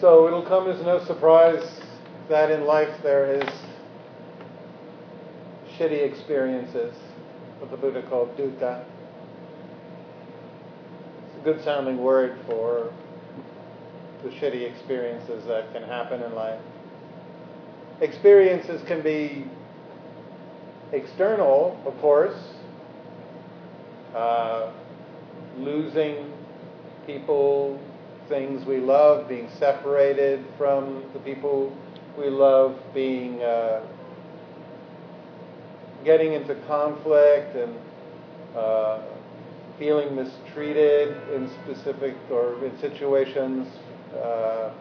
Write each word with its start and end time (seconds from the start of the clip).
So 0.00 0.28
it'll 0.28 0.42
come 0.42 0.68
as 0.70 0.80
no 0.82 1.04
surprise 1.04 1.68
that 2.28 2.52
in 2.52 2.66
life 2.66 3.02
there 3.02 3.34
is 3.34 3.48
shitty 5.76 6.02
experiences, 6.08 6.94
what 7.58 7.72
the 7.72 7.76
Buddha 7.76 8.02
called 8.08 8.36
dukkha. 8.36 8.84
It's 11.26 11.40
a 11.40 11.44
good 11.44 11.64
sounding 11.64 11.98
word 11.98 12.38
for 12.46 12.92
the 14.22 14.28
shitty 14.30 14.70
experiences 14.70 15.44
that 15.46 15.72
can 15.72 15.82
happen 15.82 16.22
in 16.22 16.32
life. 16.32 16.60
Experiences 18.00 18.80
can 18.86 19.02
be 19.02 19.46
external, 20.92 21.80
of 21.84 21.98
course, 22.00 22.38
uh, 24.14 24.72
losing 25.58 26.32
people, 27.04 27.80
things 28.28 28.66
we 28.66 28.78
love, 28.78 29.28
being 29.28 29.48
separated 29.58 30.44
from 30.56 31.04
the 31.12 31.18
people 31.20 31.76
we 32.18 32.28
love, 32.28 32.78
being 32.94 33.42
uh, 33.42 33.80
getting 36.04 36.32
into 36.32 36.54
conflict 36.66 37.56
and 37.56 37.74
uh, 38.56 39.00
feeling 39.78 40.14
mistreated 40.14 41.16
in 41.34 41.50
specific 41.62 42.14
or 42.30 42.64
in 42.64 42.78
situations. 42.80 43.68
Uh, 44.14 44.72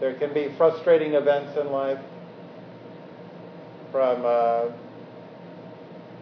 there 0.00 0.14
can 0.14 0.32
be 0.32 0.52
frustrating 0.56 1.14
events 1.14 1.58
in 1.58 1.70
life 1.70 2.02
from 3.92 4.22
uh, 4.24 4.68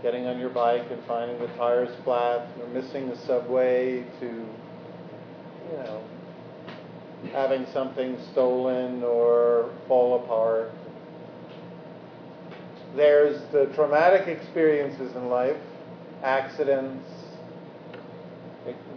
getting 0.03 0.27
on 0.27 0.39
your 0.39 0.51
bike 0.51 0.85
and 0.91 1.03
finding 1.05 1.39
the 1.39 1.49
tires 1.57 1.95
flat, 2.05 2.49
or 2.61 2.69
missing 2.69 3.09
the 3.09 3.17
subway, 3.17 4.05
to 4.21 4.45
you 5.71 5.77
know 5.79 6.03
having 7.33 7.67
something 7.73 8.17
stolen 8.33 9.03
or 9.03 9.71
fall 9.89 10.23
apart. 10.23 10.73
There's 12.97 13.41
the 13.53 13.67
traumatic 13.75 14.29
experiences 14.29 15.15
in 15.15 15.29
life, 15.29 15.57
accidents, 16.23 17.05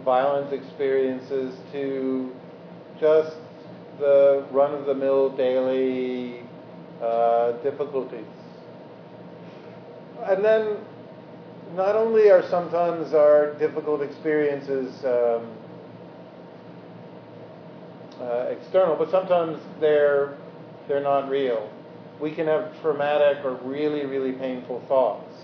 violent 0.04 0.52
experiences, 0.52 1.54
to 1.72 2.34
just 2.98 3.36
the 3.98 4.46
run 4.50 4.72
of 4.72 4.86
the 4.86 4.94
mill 4.94 5.30
daily 5.36 6.42
uh, 7.02 7.52
difficulties. 7.62 8.24
And 10.24 10.44
then 10.44 10.76
not 11.74 11.96
only 11.96 12.30
are 12.30 12.48
sometimes 12.48 13.12
our 13.12 13.54
difficult 13.58 14.02
experiences 14.02 15.04
um, 15.04 15.48
uh, 18.22 18.46
external, 18.50 18.96
but 18.96 19.10
sometimes 19.10 19.58
they're 19.80 20.36
they're 20.88 21.02
not 21.02 21.28
real. 21.28 21.70
We 22.20 22.30
can 22.30 22.46
have 22.46 22.80
traumatic 22.80 23.44
or 23.44 23.54
really 23.64 24.06
really 24.06 24.32
painful 24.32 24.82
thoughts. 24.88 25.34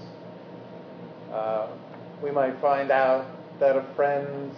Uh, 1.33 1.69
we 2.23 2.31
might 2.31 2.61
find 2.61 2.91
out 2.91 3.27
that 3.61 3.77
a 3.77 3.83
friend 3.95 4.53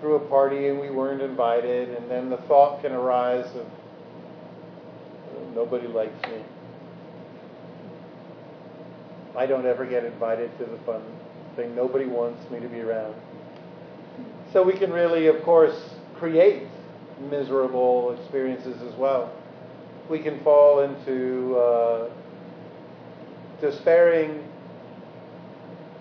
threw 0.00 0.16
a 0.16 0.28
party 0.28 0.68
and 0.68 0.80
we 0.80 0.90
weren't 0.90 1.22
invited, 1.22 1.90
and 1.90 2.10
then 2.10 2.30
the 2.30 2.38
thought 2.48 2.82
can 2.82 2.92
arise 2.92 3.46
of 3.56 3.66
nobody 5.54 5.86
likes 5.86 6.20
me. 6.30 6.42
I 9.36 9.46
don't 9.46 9.66
ever 9.66 9.84
get 9.84 10.04
invited 10.04 10.56
to 10.58 10.64
the 10.64 10.78
fun 10.78 11.02
thing. 11.56 11.74
Nobody 11.74 12.06
wants 12.06 12.48
me 12.50 12.60
to 12.60 12.68
be 12.68 12.80
around. 12.80 13.14
So 14.52 14.62
we 14.62 14.74
can 14.74 14.92
really, 14.92 15.26
of 15.26 15.42
course, 15.42 15.76
create 16.16 16.68
miserable 17.20 18.16
experiences 18.18 18.80
as 18.82 18.94
well. 18.94 19.32
We 20.08 20.18
can 20.18 20.42
fall 20.44 20.80
into 20.80 21.56
uh, 21.56 22.10
despairing 23.60 24.46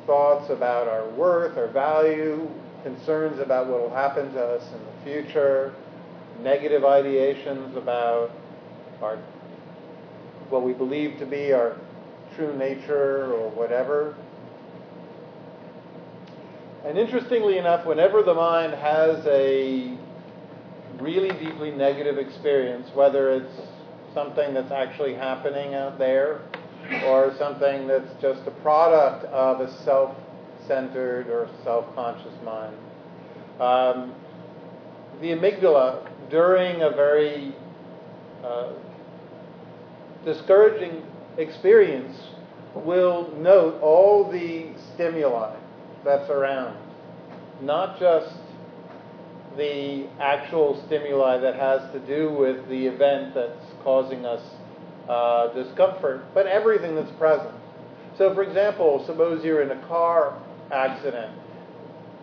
thoughts 0.06 0.50
about 0.50 0.88
our 0.88 1.08
worth, 1.10 1.58
our 1.58 1.68
value, 1.68 2.50
concerns 2.84 3.40
about 3.40 3.68
what 3.68 3.82
will 3.82 3.96
happen 3.96 4.34
to 4.34 4.44
us 4.44 4.64
in 4.74 4.80
the 4.86 5.22
future, 5.22 5.74
negative 6.42 6.84
ideations 6.84 7.78
about 7.78 8.32
our 9.02 9.18
what 10.50 10.64
we 10.64 10.74
believe 10.74 11.18
to 11.20 11.26
be 11.26 11.54
our 11.54 11.78
true 12.36 12.56
nature 12.58 13.34
or 13.34 13.50
whatever. 13.52 14.16
And 16.86 16.98
interestingly 16.98 17.58
enough, 17.58 17.86
whenever 17.86 18.22
the 18.22 18.34
mind 18.34 18.74
has 18.74 19.26
a 19.26 19.98
really 21.00 21.32
deeply 21.44 21.72
negative 21.72 22.18
experience, 22.18 22.90
whether 22.94 23.32
it's 23.32 23.62
something 24.14 24.54
that's 24.54 24.72
actually 24.72 25.16
happening 25.16 25.74
out 25.74 25.98
there 25.98 26.42
or 27.06 27.34
something 27.38 27.88
that's 27.88 28.12
just 28.22 28.42
a 28.48 28.52
product 28.62 29.26
of 29.26 29.62
a 29.62 29.84
self 29.84 30.16
centered 30.68 31.28
or 31.28 31.50
self 31.64 31.94
conscious 31.96 32.34
mind. 32.44 32.76
Um, 33.60 34.14
the 35.22 35.28
amygdala, 35.30 36.10
during 36.30 36.82
a 36.82 36.90
very 36.90 37.56
uh, 38.44 38.74
discouraging 40.26 41.04
experience, 41.38 42.18
will 42.76 43.32
note 43.38 43.80
all 43.82 44.30
the 44.32 44.68
stimuli 44.94 45.56
that's 46.04 46.30
around, 46.30 46.78
not 47.62 48.00
just 48.00 48.36
the 49.58 50.08
actual 50.20 50.84
stimuli 50.88 51.38
that 51.38 51.56
has 51.56 51.92
to 51.92 52.00
do 52.00 52.32
with 52.32 52.68
the 52.70 52.88
event 52.88 53.36
that's 53.36 53.66
causing 53.84 54.26
us 54.26 54.42
uh, 55.08 55.54
discomfort, 55.54 56.24
but 56.34 56.48
everything 56.48 56.96
that's 56.96 57.12
present. 57.18 57.54
So, 58.18 58.34
for 58.34 58.44
example, 58.44 59.04
suppose 59.06 59.44
you're 59.44 59.62
in 59.62 59.72
a 59.72 59.88
car 59.88 60.40
accident. 60.72 61.38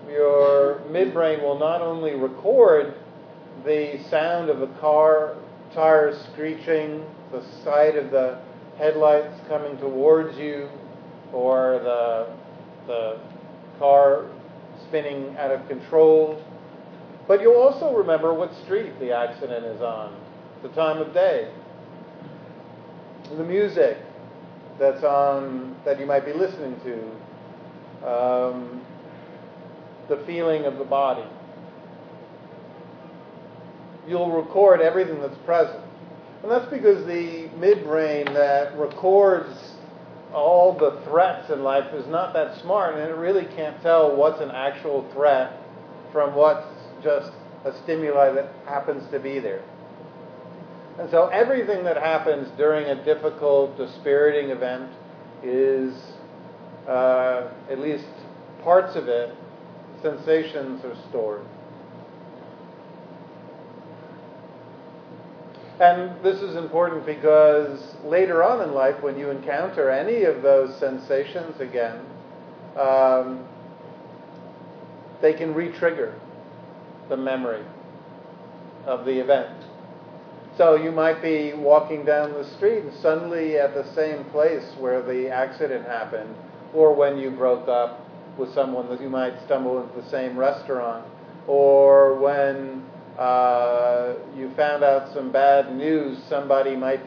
Your 0.08 0.80
midbrain 0.88 1.42
will 1.42 1.58
not 1.58 1.82
only 1.82 2.14
record 2.14 2.94
the 3.64 4.02
sound 4.08 4.48
of 4.48 4.62
a 4.62 4.68
car 4.80 5.36
tires 5.74 6.20
screeching, 6.32 7.04
the 7.30 7.44
sight 7.62 7.96
of 7.96 8.10
the 8.10 8.40
headlights 8.78 9.38
coming 9.46 9.76
towards 9.78 10.36
you, 10.38 10.68
or 11.32 11.80
the, 11.84 12.34
the 12.86 13.20
car 13.78 14.26
spinning 14.88 15.36
out 15.36 15.50
of 15.50 15.68
control, 15.68 16.42
but 17.30 17.40
you'll 17.40 17.62
also 17.62 17.94
remember 17.94 18.34
what 18.34 18.52
street 18.64 18.98
the 18.98 19.12
accident 19.12 19.64
is 19.64 19.80
on, 19.80 20.12
the 20.64 20.68
time 20.70 20.98
of 20.98 21.14
day, 21.14 21.48
the 23.36 23.44
music 23.44 23.98
that's 24.80 25.04
on 25.04 25.76
that 25.84 26.00
you 26.00 26.06
might 26.06 26.26
be 26.26 26.32
listening 26.32 26.74
to, 26.80 28.10
um, 28.12 28.80
the 30.08 30.16
feeling 30.26 30.64
of 30.64 30.78
the 30.78 30.84
body. 30.84 31.22
You'll 34.08 34.32
record 34.32 34.80
everything 34.80 35.20
that's 35.20 35.38
present. 35.46 35.84
And 36.42 36.50
that's 36.50 36.68
because 36.68 37.06
the 37.06 37.48
midbrain 37.60 38.24
that 38.34 38.76
records 38.76 39.56
all 40.34 40.76
the 40.76 41.00
threats 41.04 41.48
in 41.48 41.62
life 41.62 41.94
is 41.94 42.08
not 42.08 42.32
that 42.32 42.60
smart, 42.60 42.96
and 42.96 43.08
it 43.08 43.14
really 43.14 43.46
can't 43.54 43.80
tell 43.82 44.16
what's 44.16 44.40
an 44.40 44.50
actual 44.50 45.08
threat 45.12 45.56
from 46.10 46.34
what's 46.34 46.66
just 47.02 47.32
a 47.64 47.76
stimuli 47.82 48.32
that 48.32 48.52
happens 48.66 49.10
to 49.10 49.18
be 49.18 49.38
there. 49.38 49.62
And 50.98 51.10
so 51.10 51.28
everything 51.28 51.84
that 51.84 51.96
happens 51.96 52.48
during 52.56 52.86
a 52.86 53.04
difficult, 53.04 53.76
dispiriting 53.76 54.50
event 54.50 54.90
is, 55.42 55.94
uh, 56.86 57.48
at 57.70 57.78
least 57.78 58.04
parts 58.62 58.96
of 58.96 59.08
it, 59.08 59.34
sensations 60.02 60.84
are 60.84 60.96
stored. 61.08 61.44
And 65.80 66.22
this 66.22 66.42
is 66.42 66.56
important 66.56 67.06
because 67.06 67.94
later 68.04 68.44
on 68.44 68.60
in 68.68 68.74
life, 68.74 69.02
when 69.02 69.18
you 69.18 69.30
encounter 69.30 69.88
any 69.88 70.24
of 70.24 70.42
those 70.42 70.78
sensations 70.78 71.58
again, 71.58 72.04
um, 72.78 73.48
they 75.22 75.32
can 75.32 75.54
re 75.54 75.72
trigger 75.72 76.14
the 77.10 77.16
memory 77.16 77.64
of 78.86 79.04
the 79.04 79.20
event. 79.20 79.66
So 80.56 80.74
you 80.74 80.90
might 80.90 81.22
be 81.22 81.52
walking 81.54 82.04
down 82.04 82.32
the 82.32 82.44
street 82.56 82.84
and 82.84 82.92
suddenly 83.00 83.56
at 83.56 83.74
the 83.74 83.84
same 83.94 84.24
place 84.26 84.64
where 84.78 85.02
the 85.02 85.28
accident 85.28 85.86
happened, 85.86 86.34
or 86.74 86.94
when 86.94 87.18
you 87.18 87.30
broke 87.30 87.68
up 87.68 88.06
with 88.38 88.52
someone 88.54 88.88
that 88.88 89.00
you 89.00 89.10
might 89.10 89.34
stumble 89.44 89.82
into 89.82 90.00
the 90.00 90.08
same 90.10 90.36
restaurant, 90.36 91.06
or 91.46 92.18
when 92.18 92.84
uh, 93.18 94.14
you 94.36 94.50
found 94.56 94.82
out 94.82 95.12
some 95.12 95.30
bad 95.30 95.74
news, 95.74 96.18
somebody 96.28 96.76
might 96.76 97.00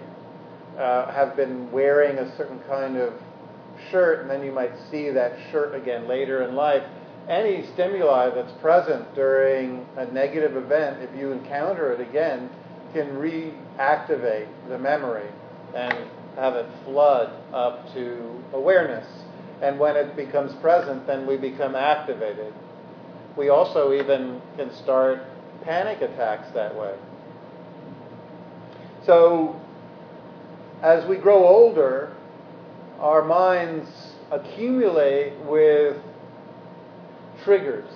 uh, 0.78 1.12
have 1.12 1.36
been 1.36 1.72
wearing 1.72 2.18
a 2.18 2.38
certain 2.38 2.60
kind 2.68 2.98
of 2.98 3.14
shirt, 3.92 4.22
and 4.22 4.30
then 4.30 4.44
you 4.44 4.52
might 4.52 4.72
see 4.90 5.10
that 5.10 5.34
shirt 5.52 5.76
again 5.76 6.08
later 6.08 6.44
in 6.44 6.56
life 6.56 6.84
any 7.30 7.66
stimuli 7.74 8.30
that's 8.30 8.52
present 8.62 9.14
during 9.16 9.86
a 9.98 10.06
negative 10.06 10.58
event, 10.58 11.02
if 11.02 11.18
you 11.18 11.32
encounter 11.32 11.92
it 11.94 12.02
again, 12.02 12.50
can 12.94 13.08
reactivate 13.16 14.48
the 14.68 14.78
memory 14.78 15.30
and 15.74 15.94
have 16.36 16.56
it 16.56 16.68
flood 16.86 17.32
up 17.54 17.92
to 17.94 18.44
awareness. 18.54 19.08
And 19.62 19.80
when 19.80 19.96
it 19.96 20.16
becomes 20.16 20.54
present, 20.56 21.08
then 21.08 21.26
we 21.26 21.38
become 21.38 21.76
activated. 21.76 22.54
We 23.38 23.50
also 23.50 23.94
even 23.94 24.42
can 24.58 24.74
start 24.74 25.24
panic 25.64 26.02
attacks 26.02 26.52
that 26.54 26.76
way. 26.76 26.96
So, 29.06 29.60
as 30.82 31.06
we 31.08 31.18
grow 31.18 31.48
older, 31.48 32.16
our 33.00 33.24
minds 33.24 33.90
accumulate 34.32 35.38
with 35.46 35.98
triggers 37.44 37.92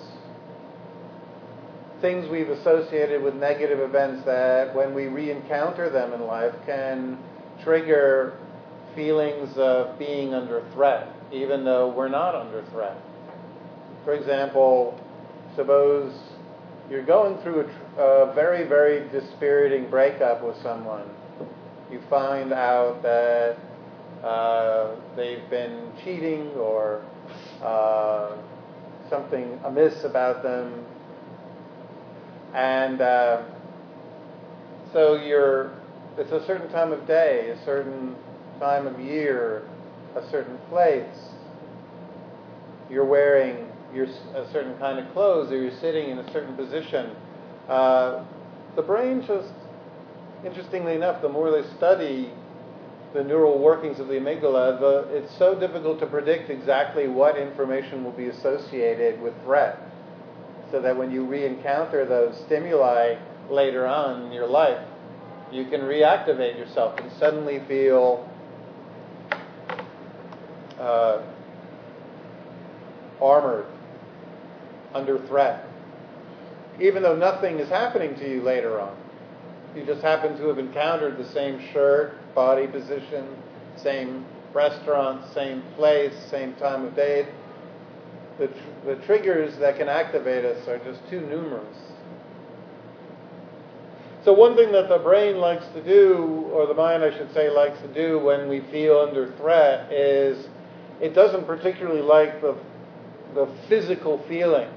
things 2.01 2.29
we've 2.29 2.49
associated 2.49 3.21
with 3.23 3.33
negative 3.35 3.79
events 3.79 4.23
that 4.25 4.73
when 4.75 4.93
we 4.93 5.07
re-encounter 5.07 5.89
them 5.89 6.13
in 6.13 6.21
life 6.21 6.53
can 6.65 7.17
trigger 7.63 8.37
feelings 8.95 9.49
of 9.57 9.97
being 9.97 10.33
under 10.33 10.63
threat, 10.73 11.07
even 11.31 11.63
though 11.63 11.89
we're 11.89 12.07
not 12.07 12.35
under 12.35 12.63
threat. 12.71 12.97
For 14.03 14.13
example, 14.13 14.99
suppose 15.55 16.13
you're 16.89 17.05
going 17.05 17.41
through 17.41 17.69
a, 17.97 18.01
a 18.01 18.33
very, 18.33 18.67
very 18.67 19.09
dispiriting 19.09 19.89
breakup 19.89 20.43
with 20.43 20.55
someone. 20.61 21.03
You 21.91 22.01
find 22.09 22.53
out 22.53 23.01
that 23.03 23.57
uh, 24.23 24.95
they've 25.15 25.49
been 25.49 25.91
cheating 26.03 26.49
or 26.51 27.03
uh, 27.61 28.35
something 29.09 29.59
amiss 29.63 30.03
about 30.03 30.43
them 30.43 30.85
and 32.53 33.01
uh, 33.01 33.43
so 34.93 35.15
you're, 35.15 35.71
it's 36.17 36.31
a 36.31 36.45
certain 36.47 36.69
time 36.69 36.91
of 36.91 37.05
day, 37.05 37.49
a 37.49 37.65
certain 37.65 38.15
time 38.59 38.87
of 38.87 38.99
year, 38.99 39.67
a 40.15 40.27
certain 40.31 40.57
place. 40.69 41.17
You're 42.89 43.05
wearing 43.05 43.67
your, 43.93 44.05
a 44.05 44.49
certain 44.51 44.77
kind 44.79 44.97
of 44.97 45.11
clothes 45.13 45.51
or 45.51 45.61
you're 45.61 45.79
sitting 45.79 46.09
in 46.09 46.19
a 46.19 46.33
certain 46.33 46.55
position. 46.55 47.11
Uh, 47.67 48.23
the 48.75 48.81
brain 48.81 49.23
just, 49.27 49.53
interestingly 50.45 50.95
enough, 50.95 51.21
the 51.21 51.29
more 51.29 51.51
they 51.51 51.67
study 51.75 52.31
the 53.17 53.23
neural 53.23 53.57
workings 53.57 53.99
of 53.99 54.07
the 54.07 54.13
amygdala, 54.13 54.79
the, 54.79 55.17
it's 55.17 55.35
so 55.39 55.59
difficult 55.59 55.99
to 55.99 56.05
predict 56.05 56.51
exactly 56.51 57.07
what 57.07 57.35
information 57.35 58.03
will 58.03 58.11
be 58.11 58.27
associated 58.27 59.19
with 59.19 59.33
threat 59.43 59.79
so 60.69 60.79
that 60.79 60.95
when 60.95 61.09
you 61.09 61.25
re-encounter 61.25 62.05
those 62.05 62.39
stimuli 62.45 63.15
later 63.49 63.87
on 63.87 64.27
in 64.27 64.31
your 64.31 64.45
life, 64.45 64.85
you 65.51 65.65
can 65.65 65.81
reactivate 65.81 66.59
yourself 66.59 66.99
and 66.99 67.11
suddenly 67.13 67.59
feel 67.67 68.29
uh, 70.79 71.23
armored, 73.19 73.65
under 74.93 75.17
threat, 75.25 75.65
even 76.79 77.01
though 77.01 77.15
nothing 77.15 77.57
is 77.57 77.67
happening 77.69 78.13
to 78.13 78.29
you 78.29 78.43
later 78.43 78.79
on. 78.79 78.95
You 79.75 79.85
just 79.87 80.03
happen 80.03 80.37
to 80.37 80.47
have 80.49 80.59
encountered 80.59 81.17
the 81.17 81.27
same 81.31 81.59
shirt, 81.73 82.15
body 82.37 82.67
position, 82.67 83.25
same 83.75 84.23
restaurant, 84.53 85.25
same 85.33 85.63
place, 85.75 86.13
same 86.29 86.53
time 86.55 86.85
of 86.85 86.95
day 86.95 87.27
the, 88.37 88.47
tr- 88.47 88.53
the 88.85 88.95
triggers 89.05 89.57
that 89.57 89.77
can 89.77 89.89
activate 89.89 90.45
us 90.45 90.67
are 90.67 90.77
just 90.79 91.01
too 91.09 91.21
numerous. 91.21 91.77
So, 94.23 94.33
one 94.33 94.55
thing 94.55 94.71
that 94.73 94.89
the 94.89 94.97
brain 94.97 95.37
likes 95.37 95.65
to 95.73 95.83
do, 95.83 96.49
or 96.51 96.67
the 96.67 96.73
mind, 96.73 97.03
I 97.03 97.17
should 97.17 97.33
say, 97.33 97.49
likes 97.49 97.79
to 97.81 97.93
do 97.93 98.19
when 98.19 98.49
we 98.49 98.59
feel 98.71 98.99
under 98.99 99.31
threat 99.37 99.91
is 99.91 100.47
it 101.01 101.13
doesn't 101.13 101.45
particularly 101.45 102.01
like 102.01 102.41
the, 102.41 102.57
the 103.33 103.47
physical 103.69 104.17
feelings 104.27 104.71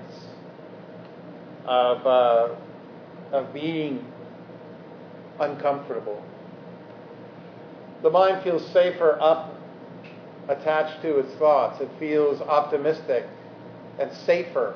of, 1.67 2.07
uh, 2.07 2.55
of 3.33 3.53
being 3.53 4.05
uncomfortable. 5.41 6.23
The 8.02 8.11
mind 8.11 8.43
feels 8.43 8.67
safer 8.69 9.19
up 9.20 9.55
attached 10.49 11.02
to 11.02 11.19
its 11.19 11.32
thoughts. 11.35 11.81
It 11.81 11.91
feels 11.99 12.41
optimistic 12.41 13.26
and 13.99 14.12
safer 14.12 14.75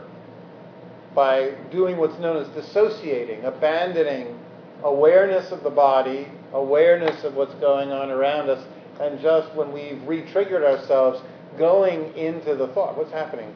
by 1.14 1.54
doing 1.70 1.96
what's 1.96 2.18
known 2.18 2.36
as 2.36 2.48
dissociating, 2.48 3.44
abandoning 3.44 4.38
awareness 4.82 5.50
of 5.52 5.62
the 5.62 5.70
body, 5.70 6.28
awareness 6.52 7.24
of 7.24 7.34
what's 7.34 7.54
going 7.54 7.90
on 7.90 8.10
around 8.10 8.50
us, 8.50 8.64
and 9.00 9.20
just 9.20 9.54
when 9.54 9.72
we've 9.72 10.02
re 10.06 10.22
triggered 10.30 10.62
ourselves, 10.62 11.20
going 11.58 12.14
into 12.16 12.54
the 12.54 12.68
thought 12.68 12.96
what's 12.96 13.12
happening? 13.12 13.54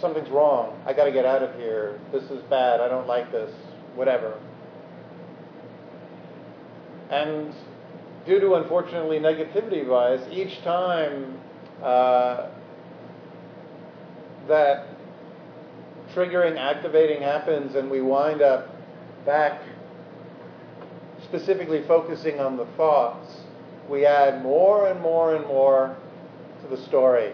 Something's 0.00 0.30
wrong. 0.30 0.80
I 0.86 0.92
got 0.92 1.04
to 1.04 1.12
get 1.12 1.26
out 1.26 1.42
of 1.42 1.54
here. 1.56 2.00
This 2.12 2.22
is 2.30 2.40
bad. 2.44 2.80
I 2.80 2.88
don't 2.88 3.06
like 3.06 3.30
this. 3.32 3.52
Whatever. 3.94 4.38
And 7.10 7.52
due 8.26 8.40
to, 8.40 8.54
unfortunately, 8.54 9.18
negativity 9.18 9.88
bias, 9.88 10.22
each 10.30 10.60
time 10.62 11.38
uh, 11.82 12.48
that 14.48 14.86
triggering, 16.14 16.56
activating 16.58 17.22
happens, 17.22 17.74
and 17.74 17.90
we 17.90 18.00
wind 18.00 18.42
up 18.42 18.68
back 19.24 19.62
specifically 21.24 21.82
focusing 21.86 22.40
on 22.40 22.56
the 22.56 22.66
thoughts, 22.76 23.42
we 23.88 24.04
add 24.04 24.42
more 24.42 24.88
and 24.88 25.00
more 25.00 25.36
and 25.36 25.46
more 25.46 25.96
to 26.62 26.76
the 26.76 26.82
story. 26.84 27.32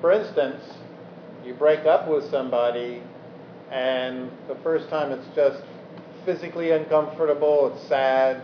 For 0.00 0.12
instance, 0.12 0.62
you 1.44 1.54
break 1.54 1.86
up 1.86 2.08
with 2.08 2.28
somebody, 2.30 3.02
and 3.70 4.30
the 4.48 4.56
first 4.62 4.88
time 4.88 5.12
it's 5.12 5.26
just 5.34 5.62
physically 6.24 6.72
uncomfortable, 6.72 7.72
it's 7.74 7.86
sad, 7.88 8.42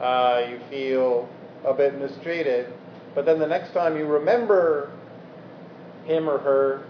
uh, 0.00 0.46
you 0.48 0.60
feel 0.70 1.28
a 1.64 1.74
bit 1.74 1.98
mistreated. 1.98 2.72
But 3.14 3.26
then 3.26 3.38
the 3.38 3.46
next 3.46 3.72
time 3.72 3.96
you 3.96 4.06
remember 4.06 4.90
him 6.04 6.28
or 6.28 6.38
her, 6.38 6.84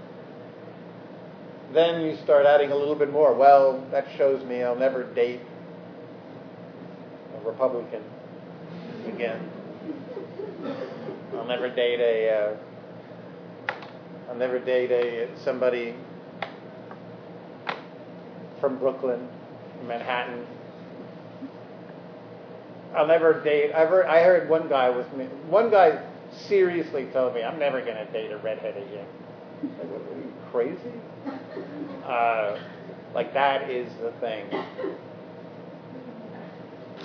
then 1.72 2.02
you 2.02 2.16
start 2.24 2.46
adding 2.46 2.70
a 2.72 2.76
little 2.76 2.94
bit 2.94 3.12
more. 3.12 3.34
Well, 3.34 3.84
that 3.90 4.06
shows 4.16 4.44
me 4.44 4.62
I'll 4.62 4.76
never 4.76 5.04
date 5.14 5.40
a 7.36 7.48
Republican 7.48 8.02
again. 9.06 9.50
I'll 11.34 11.46
never 11.46 11.68
date 11.68 12.00
a. 12.00 12.28
Uh, 12.30 12.56
I'll 14.28 14.36
never 14.36 14.58
date 14.58 14.90
a 14.90 15.28
somebody 15.42 15.94
from 18.60 18.78
Brooklyn, 18.78 19.28
Manhattan. 19.86 20.46
I'll 22.94 23.06
never 23.06 23.40
date. 23.42 23.72
I 23.72 23.86
heard, 23.86 24.06
I 24.06 24.22
heard 24.22 24.48
one 24.48 24.68
guy 24.68 24.90
with 24.90 25.12
me. 25.14 25.26
One 25.48 25.70
guy 25.70 26.04
seriously 26.32 27.06
told 27.12 27.34
me, 27.34 27.42
I'm 27.42 27.58
never 27.58 27.80
going 27.80 27.96
to 27.96 28.12
date 28.12 28.32
a 28.32 28.38
redhead 28.38 28.76
again. 28.76 29.06
Like, 29.62 29.88
what, 29.90 30.00
are 30.00 30.18
you 30.18 30.32
crazy? 30.50 30.94
Uh, 32.00 32.58
like, 33.14 33.32
that 33.34 33.70
is 33.70 33.88
the 34.00 34.10
thing. 34.18 34.44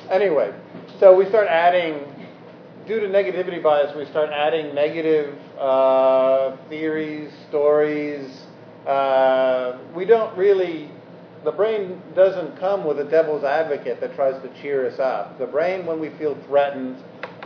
Anyway, 0.10 0.52
so 1.00 1.16
we 1.16 1.28
start 1.28 1.48
adding, 1.48 2.06
due 2.88 3.00
to 3.00 3.08
negativity 3.08 3.62
bias, 3.62 3.96
we 3.96 4.06
start 4.06 4.32
adding 4.32 4.74
negative 4.74 5.38
uh, 5.60 6.58
theories, 6.70 7.32
stories. 7.50 8.46
Uh, 8.88 9.78
we 9.94 10.06
don't 10.06 10.36
really, 10.36 10.90
the 11.46 11.52
brain 11.52 12.02
doesn't 12.16 12.60
come 12.60 12.84
with 12.84 13.00
a 13.00 13.04
devil's 13.04 13.44
advocate 13.44 14.02
that 14.02 14.16
tries 14.16 14.42
to 14.42 14.62
cheer 14.62 14.90
us 14.90 15.00
up. 15.00 15.38
The 15.38 15.46
brain, 15.46 15.86
when 15.86 16.00
we 16.00 16.10
feel 16.18 16.36
threatened, 16.48 16.98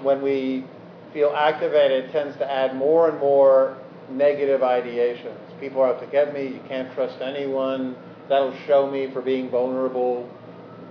when 0.01 0.22
we 0.22 0.65
feel 1.13 1.34
activated 1.36 2.12
tends 2.12 2.38
to 2.38 2.50
add 2.50 2.75
more 2.75 3.10
and 3.10 3.20
more 3.20 3.77
negative 4.10 4.62
ideations. 4.62 5.38
People 5.60 5.82
are 5.82 5.89
out 5.89 6.00
to 6.00 6.08
get 6.08 6.34
me, 6.34 6.48
you 6.48 6.62
can't 6.70 6.94
trust 6.94 7.22
anyone, 7.22 7.96
that'll 8.29 8.58
show 8.65 8.89
me 8.89 9.12
for 9.12 9.22
being 9.22 9.50
vulnerable, 9.50 10.29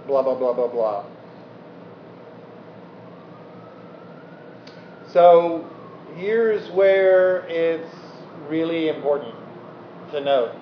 blah, 0.07 0.23
blah, 0.23 0.35
blah, 0.35 0.53
blah, 0.53 0.69
blah. 0.69 1.05
So 5.13 5.67
here's 6.17 6.71
where 6.73 7.47
it's 7.49 7.91
really 8.51 8.91
important 8.91 9.35
to 10.13 10.21
note. 10.21 10.55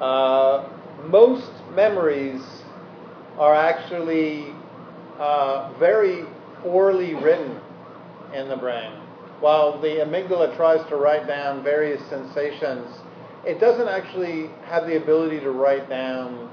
Uh, 0.00 0.77
most 1.06 1.50
memories 1.74 2.42
are 3.38 3.54
actually 3.54 4.52
uh, 5.18 5.72
very 5.78 6.24
poorly 6.62 7.14
written 7.14 7.60
in 8.34 8.48
the 8.48 8.56
brain. 8.56 8.92
While 9.40 9.80
the 9.80 10.00
amygdala 10.04 10.56
tries 10.56 10.86
to 10.88 10.96
write 10.96 11.26
down 11.26 11.62
various 11.62 12.02
sensations, 12.08 12.86
it 13.44 13.60
doesn't 13.60 13.88
actually 13.88 14.50
have 14.64 14.86
the 14.86 14.96
ability 14.96 15.40
to 15.40 15.50
write 15.52 15.88
down 15.88 16.50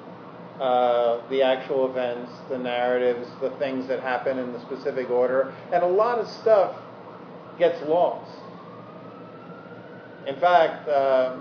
uh, 0.59 1.27
the 1.29 1.41
actual 1.41 1.89
events, 1.89 2.31
the 2.49 2.57
narratives, 2.57 3.27
the 3.41 3.49
things 3.57 3.87
that 3.87 3.99
happen 3.99 4.37
in 4.37 4.53
the 4.53 4.61
specific 4.61 5.09
order, 5.09 5.53
and 5.73 5.83
a 5.83 5.87
lot 5.87 6.19
of 6.19 6.27
stuff 6.27 6.75
gets 7.57 7.81
lost. 7.87 8.39
In 10.27 10.39
fact, 10.39 10.87
uh, 10.87 11.37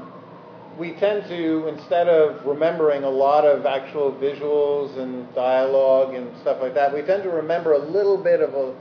we 0.78 0.92
tend 0.94 1.28
to, 1.28 1.68
instead 1.68 2.08
of 2.08 2.44
remembering 2.44 3.04
a 3.04 3.10
lot 3.10 3.44
of 3.44 3.64
actual 3.64 4.12
visuals 4.12 4.98
and 4.98 5.32
dialogue 5.34 6.14
and 6.14 6.36
stuff 6.40 6.58
like 6.60 6.74
that, 6.74 6.92
we 6.92 7.02
tend 7.02 7.22
to 7.22 7.30
remember 7.30 7.72
a 7.72 7.78
little 7.78 8.16
bit 8.16 8.40
of 8.40 8.54
a 8.54 8.74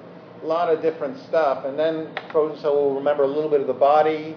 lot 0.46 0.74
of 0.74 0.82
different 0.82 1.20
stuff. 1.28 1.66
And 1.66 1.78
then, 1.78 2.10
so 2.32 2.74
we'll 2.74 2.96
remember 2.96 3.24
a 3.24 3.28
little 3.28 3.50
bit 3.50 3.62
of 3.62 3.68
the 3.68 3.74
body, 3.74 4.36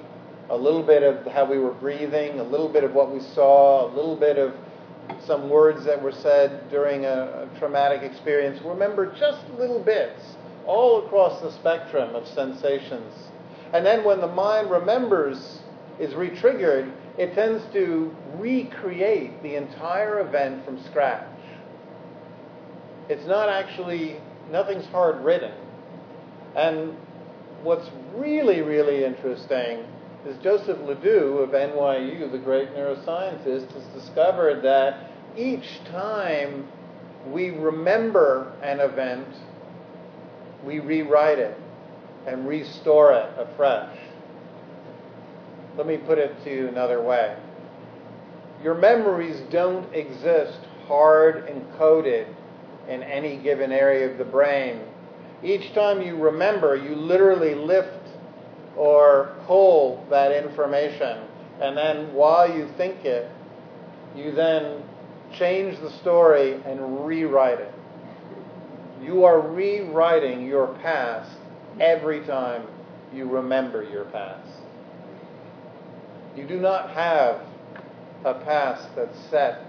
a 0.50 0.56
little 0.56 0.82
bit 0.82 1.02
of 1.02 1.26
how 1.32 1.50
we 1.50 1.58
were 1.58 1.72
breathing, 1.72 2.40
a 2.40 2.44
little 2.44 2.68
bit 2.68 2.84
of 2.84 2.92
what 2.92 3.12
we 3.12 3.20
saw, 3.20 3.90
a 3.90 3.92
little 3.94 4.16
bit 4.16 4.38
of 4.38 4.54
some 5.24 5.48
words 5.48 5.84
that 5.86 6.02
were 6.02 6.12
said 6.12 6.68
during 6.68 7.04
a, 7.04 7.48
a 7.54 7.58
traumatic 7.58 8.02
experience. 8.02 8.60
Remember 8.64 9.14
just 9.18 9.48
little 9.58 9.82
bits 9.82 10.20
all 10.66 11.06
across 11.06 11.40
the 11.40 11.50
spectrum 11.52 12.14
of 12.14 12.26
sensations. 12.26 13.14
And 13.72 13.86
then 13.86 14.04
when 14.04 14.20
the 14.20 14.28
mind 14.28 14.70
remembers, 14.70 15.60
is 15.98 16.12
retriggered, 16.12 16.92
it 17.18 17.34
tends 17.34 17.64
to 17.72 18.14
recreate 18.34 19.42
the 19.42 19.56
entire 19.56 20.20
event 20.20 20.64
from 20.64 20.82
scratch. 20.84 21.26
It's 23.08 23.26
not 23.26 23.48
actually, 23.48 24.16
nothing's 24.50 24.86
hard 24.86 25.24
written. 25.24 25.52
And 26.56 26.96
what's 27.62 27.88
really, 28.14 28.62
really 28.62 29.04
interesting 29.04 29.84
is 30.26 30.36
Joseph 30.42 30.78
LeDoux 30.80 31.38
of 31.38 31.50
NYU, 31.50 32.30
the 32.30 32.38
great 32.38 32.74
neuroscientist, 32.74 33.72
has 33.72 33.84
discovered 33.94 34.62
that 34.62 35.10
each 35.36 35.80
time 35.84 36.66
we 37.30 37.50
remember 37.50 38.52
an 38.62 38.80
event, 38.80 39.28
we 40.64 40.80
rewrite 40.80 41.38
it 41.38 41.56
and 42.26 42.48
restore 42.48 43.12
it 43.12 43.30
afresh. 43.38 43.96
Let 45.76 45.86
me 45.86 45.98
put 45.98 46.18
it 46.18 46.42
to 46.44 46.54
you 46.54 46.68
another 46.68 47.02
way. 47.02 47.36
Your 48.62 48.74
memories 48.74 49.40
don't 49.50 49.92
exist 49.94 50.58
hard 50.86 51.46
encoded 51.48 52.26
in 52.88 53.02
any 53.02 53.36
given 53.36 53.72
area 53.72 54.10
of 54.10 54.16
the 54.16 54.24
brain. 54.24 54.80
Each 55.42 55.74
time 55.74 56.00
you 56.00 56.16
remember, 56.16 56.76
you 56.76 56.94
literally 56.94 57.54
lift 57.54 58.08
or 58.76 59.36
pull 59.46 60.06
that 60.10 60.32
information, 60.32 61.18
and 61.60 61.76
then 61.76 62.12
while 62.14 62.50
you 62.50 62.68
think 62.76 63.04
it, 63.04 63.30
you 64.16 64.32
then 64.32 64.82
change 65.38 65.78
the 65.80 65.90
story 66.00 66.54
and 66.64 67.06
rewrite 67.06 67.60
it. 67.60 67.74
You 69.02 69.24
are 69.24 69.40
rewriting 69.40 70.46
your 70.46 70.68
past 70.82 71.36
every 71.80 72.24
time 72.24 72.66
you 73.12 73.28
remember 73.28 73.82
your 73.82 74.04
past. 74.06 74.48
You 76.36 76.46
do 76.46 76.60
not 76.60 76.90
have 76.90 77.40
a 78.24 78.34
past 78.34 78.88
that's 78.94 79.18
set, 79.30 79.62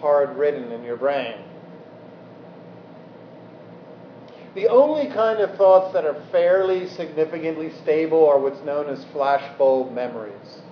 hard 0.00 0.34
written 0.36 0.72
in 0.72 0.82
your 0.82 0.96
brain. 0.96 1.34
The 4.54 4.68
only 4.68 5.08
kind 5.12 5.40
of 5.40 5.56
thoughts 5.56 5.92
that 5.92 6.06
are 6.06 6.20
fairly 6.32 6.88
significantly 6.88 7.70
stable 7.82 8.26
are 8.26 8.38
what's 8.38 8.64
known 8.64 8.88
as 8.88 9.04
flashbulb 9.06 9.92
memories. 9.92 10.62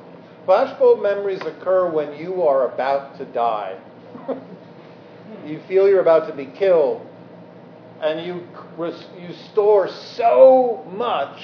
Flashbulb 0.47 1.03
memories 1.03 1.43
occur 1.43 1.91
when 1.91 2.17
you 2.17 2.43
are 2.43 2.73
about 2.73 3.19
to 3.19 3.26
die. 3.26 3.79
you 5.47 5.61
feel 5.69 5.88
you're 5.88 6.00
about 6.00 6.26
to 6.29 6.35
be 6.35 6.47
killed, 6.47 7.07
and 8.00 8.25
you, 8.26 8.47
you 9.21 9.35
store 9.53 9.88
so 9.88 10.85
much 10.91 11.38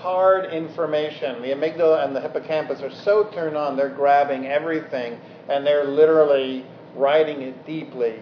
hard 0.00 0.52
information. 0.52 1.42
The 1.42 1.48
amygdala 1.48 2.04
and 2.04 2.16
the 2.16 2.20
hippocampus 2.20 2.80
are 2.80 2.90
so 2.90 3.24
turned 3.32 3.56
on, 3.56 3.76
they're 3.76 3.94
grabbing 3.94 4.46
everything 4.46 5.18
and 5.48 5.66
they're 5.66 5.84
literally 5.84 6.64
writing 6.94 7.42
it 7.42 7.66
deeply, 7.66 8.18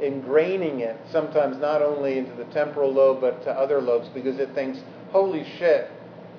ingraining 0.00 0.80
it, 0.80 0.98
sometimes 1.10 1.58
not 1.58 1.82
only 1.82 2.18
into 2.18 2.34
the 2.34 2.44
temporal 2.46 2.92
lobe 2.92 3.20
but 3.20 3.42
to 3.44 3.50
other 3.50 3.80
lobes 3.80 4.08
because 4.08 4.38
it 4.38 4.54
thinks, 4.54 4.78
holy 5.10 5.44
shit, 5.58 5.90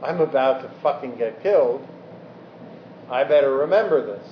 I'm 0.03 0.21
about 0.21 0.61
to 0.61 0.71
fucking 0.81 1.17
get 1.17 1.41
killed. 1.41 1.85
I 3.09 3.23
better 3.23 3.55
remember 3.55 4.05
this. 4.05 4.27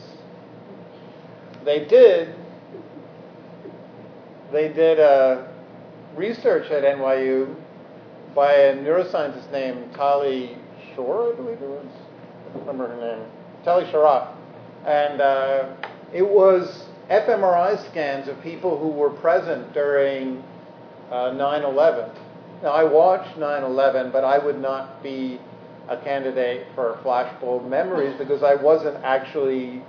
They 1.63 1.85
did. 1.85 2.35
They 4.51 4.67
did 4.71 4.99
uh, 4.99 5.47
research 6.15 6.69
at 6.69 6.83
NYU 6.83 7.55
by 8.35 8.51
a 8.53 8.75
neuroscientist 8.75 9.49
named 9.51 9.93
Tali 9.95 10.57
Shore, 10.93 11.31
I 11.31 11.35
believe 11.37 11.61
it 11.61 11.69
was. 11.69 11.87
I 12.49 12.57
don't 12.57 12.67
remember 12.67 12.87
her 12.89 13.17
name. 13.17 13.25
Tali 13.63 13.85
Sharot. 13.85 14.35
And 14.85 15.21
uh, 15.21 15.75
it 16.13 16.27
was 16.27 16.85
fMRI 17.09 17.89
scans 17.89 18.27
of 18.27 18.41
people 18.43 18.77
who 18.77 18.89
were 18.89 19.09
present 19.09 19.73
during 19.73 20.43
uh, 21.09 21.31
9/11. 21.31 22.13
Now 22.61 22.69
I 22.69 22.83
watched 22.83 23.37
9/11, 23.39 24.11
but 24.11 24.23
I 24.23 24.37
would 24.37 24.59
not 24.59 25.01
be 25.01 25.39
a 25.87 25.97
candidate 25.97 26.67
for 26.75 26.99
flashbulb 27.03 27.67
memories 27.69 28.15
because 28.19 28.43
I 28.43 28.55
wasn't 28.55 29.03
actually 29.03 29.81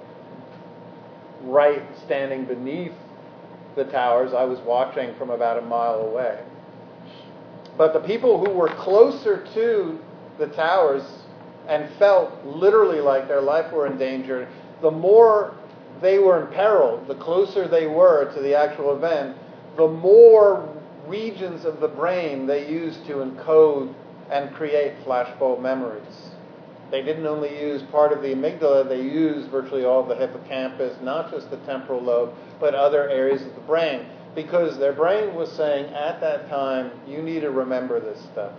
right 1.43 1.83
standing 2.05 2.45
beneath 2.45 2.93
the 3.75 3.85
towers. 3.85 4.33
I 4.33 4.45
was 4.45 4.61
watching 4.61 5.15
from 5.17 5.31
about 5.31 5.59
a 5.59 5.63
mile 5.63 6.01
away. 6.01 6.43
But 7.77 7.93
the 7.93 8.01
people 8.01 8.45
who 8.45 8.53
were 8.53 8.69
closer 8.69 9.47
to 9.55 9.99
the 10.39 10.47
towers 10.49 11.03
and 11.69 11.91
felt 11.99 12.45
literally 12.45 13.01
like 13.01 13.29
their 13.29 13.41
life 13.41 13.73
were 13.73 13.87
in 13.87 13.99
danger, 13.99 14.49
the 14.81 14.91
more 14.91 15.55
they 16.01 16.19
were 16.19 16.43
in 16.43 16.53
peril, 16.53 17.03
the 17.07 17.15
closer 17.17 17.67
they 17.67 17.87
were 17.87 18.33
to 18.35 18.41
the 18.41 18.55
actual 18.55 18.97
event, 18.97 19.37
the 19.77 19.89
more 19.89 20.69
regions 21.07 21.65
of 21.65 21.81
the 21.81 21.89
brain 21.89 22.47
they 22.47 22.69
used 22.69 23.05
to 23.07 23.17
encode 23.17 23.93
and 24.31 24.55
create 24.55 24.95
flashbulb 25.05 25.61
memories. 25.61 26.31
They 26.91 27.03
didn't 27.03 27.27
only 27.27 27.59
use 27.61 27.83
part 27.91 28.13
of 28.13 28.23
the 28.23 28.29
amygdala, 28.29 28.89
they 28.89 29.03
used 29.03 29.51
virtually 29.51 29.85
all 29.85 30.05
the 30.05 30.15
hippocampus, 30.15 30.97
not 31.03 31.31
just 31.31 31.51
the 31.51 31.57
temporal 31.59 32.01
lobe, 32.01 32.33
but 32.61 32.75
other 32.75 33.09
areas 33.09 33.43
of 33.43 33.55
the 33.55 33.61
brain 33.63 34.07
because 34.37 34.79
their 34.79 34.93
brain 34.93 35.35
was 35.35 35.51
saying 35.51 35.93
at 35.95 36.21
that 36.21 36.49
time, 36.49 36.93
you 37.09 37.23
need 37.23 37.41
to 37.41 37.51
remember 37.51 37.99
this 37.99 38.21
stuff. 38.33 38.53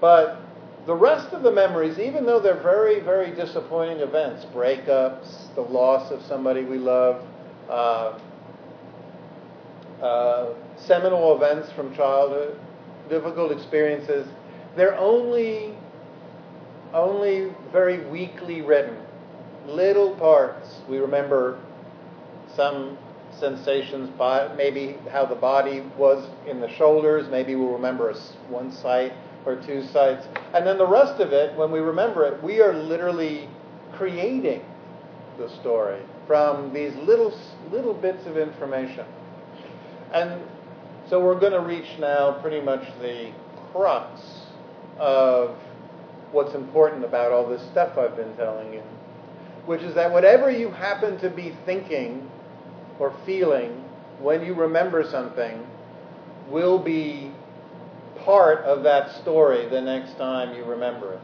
But 0.00 0.40
the 0.86 0.94
rest 0.94 1.32
of 1.32 1.42
the 1.42 1.52
memories, 1.52 1.98
even 1.98 2.26
though 2.26 2.40
they're 2.40 2.60
very, 2.60 3.00
very 3.00 3.30
disappointing 3.30 3.98
events, 3.98 4.46
breakups, 4.46 5.54
the 5.54 5.60
loss 5.60 6.10
of 6.10 6.22
somebody 6.22 6.64
we 6.64 6.78
love, 6.78 7.22
uh, 7.68 8.18
uh, 10.02 10.54
seminal 10.76 11.36
events 11.36 11.70
from 11.72 11.94
childhood, 11.94 12.58
difficult 13.10 13.52
experiences, 13.52 14.26
they're 14.74 14.98
only, 14.98 15.74
only 16.94 17.52
very 17.70 18.04
weakly 18.06 18.62
written. 18.62 18.96
Little 19.66 20.14
parts. 20.16 20.80
We 20.88 20.98
remember 20.98 21.58
some 22.54 22.98
sensations, 23.38 24.10
by 24.10 24.54
maybe 24.54 24.96
how 25.10 25.24
the 25.24 25.34
body 25.34 25.80
was 25.98 26.28
in 26.46 26.60
the 26.60 26.70
shoulders, 26.70 27.28
maybe 27.30 27.54
we'll 27.54 27.72
remember 27.72 28.14
one 28.48 28.70
site 28.70 29.12
or 29.44 29.56
two 29.56 29.84
sites. 29.88 30.26
And 30.54 30.66
then 30.66 30.78
the 30.78 30.86
rest 30.86 31.20
of 31.20 31.32
it, 31.32 31.56
when 31.56 31.70
we 31.70 31.80
remember 31.80 32.24
it, 32.24 32.42
we 32.42 32.60
are 32.60 32.72
literally 32.72 33.48
creating 33.94 34.64
the 35.38 35.48
story 35.60 36.00
from 36.26 36.72
these 36.72 36.94
little, 36.96 37.36
little 37.70 37.94
bits 37.94 38.26
of 38.26 38.38
information. 38.38 39.04
And 40.12 40.40
so 41.08 41.22
we're 41.22 41.38
going 41.38 41.52
to 41.52 41.60
reach 41.60 41.98
now 41.98 42.40
pretty 42.40 42.60
much 42.60 42.86
the 43.00 43.32
crux 43.72 44.20
of 44.98 45.56
what's 46.32 46.54
important 46.54 47.04
about 47.04 47.32
all 47.32 47.46
this 47.48 47.62
stuff 47.70 47.98
I've 47.98 48.16
been 48.16 48.34
telling 48.36 48.72
you, 48.72 48.82
which 49.66 49.82
is 49.82 49.94
that 49.96 50.10
whatever 50.10 50.50
you 50.50 50.70
happen 50.70 51.18
to 51.18 51.28
be 51.28 51.54
thinking 51.66 52.30
or 52.98 53.14
feeling 53.26 53.84
when 54.20 54.44
you 54.44 54.54
remember 54.54 55.08
something 55.10 55.66
will 56.48 56.78
be 56.78 57.32
part 58.24 58.60
of 58.60 58.82
that 58.82 59.20
story 59.22 59.68
the 59.68 59.80
next 59.80 60.16
time 60.16 60.56
you 60.56 60.64
remember 60.64 61.14
it. 61.14 61.20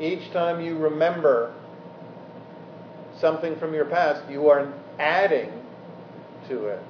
Each 0.00 0.32
time 0.32 0.60
you 0.60 0.78
remember 0.78 1.54
something 3.20 3.56
from 3.56 3.74
your 3.74 3.84
past, 3.84 4.28
you 4.30 4.48
are 4.48 4.72
adding 4.98 5.52
to 6.48 6.66
it. 6.66 6.82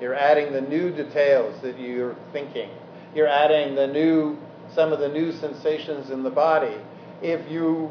You're 0.00 0.14
adding 0.14 0.52
the 0.52 0.60
new 0.60 0.90
details 0.90 1.60
that 1.62 1.78
you're 1.78 2.16
thinking. 2.32 2.70
You're 3.14 3.26
adding 3.26 3.74
the 3.74 3.86
new 3.86 4.38
some 4.74 4.92
of 4.92 5.00
the 5.00 5.08
new 5.08 5.32
sensations 5.32 6.10
in 6.10 6.22
the 6.22 6.30
body. 6.30 6.76
If 7.22 7.50
you 7.50 7.90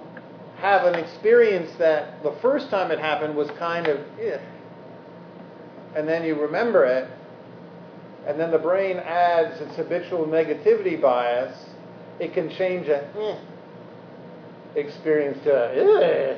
have 0.58 0.86
an 0.86 0.96
experience 0.96 1.72
that 1.78 2.22
the 2.24 2.32
first 2.42 2.70
time 2.70 2.92
it 2.92 3.00
happened 3.00 3.36
was 3.36 3.50
kind 3.52 3.88
of, 3.88 4.00
eh, 4.20 4.40
and 5.96 6.08
then 6.08 6.24
you 6.24 6.36
remember 6.36 6.86
it, 6.86 7.10
and 8.28 8.40
then 8.40 8.52
the 8.52 8.60
brain 8.60 8.98
adds 8.98 9.60
its 9.62 9.76
habitual 9.76 10.26
negativity 10.26 11.02
bias, 11.02 11.58
it 12.20 12.34
can 12.34 12.50
change 12.50 12.88
a 12.88 13.08
eh, 13.18 13.40
experience 14.76 15.42
to 15.44 15.54
a 15.54 15.74
eh, 15.74 16.38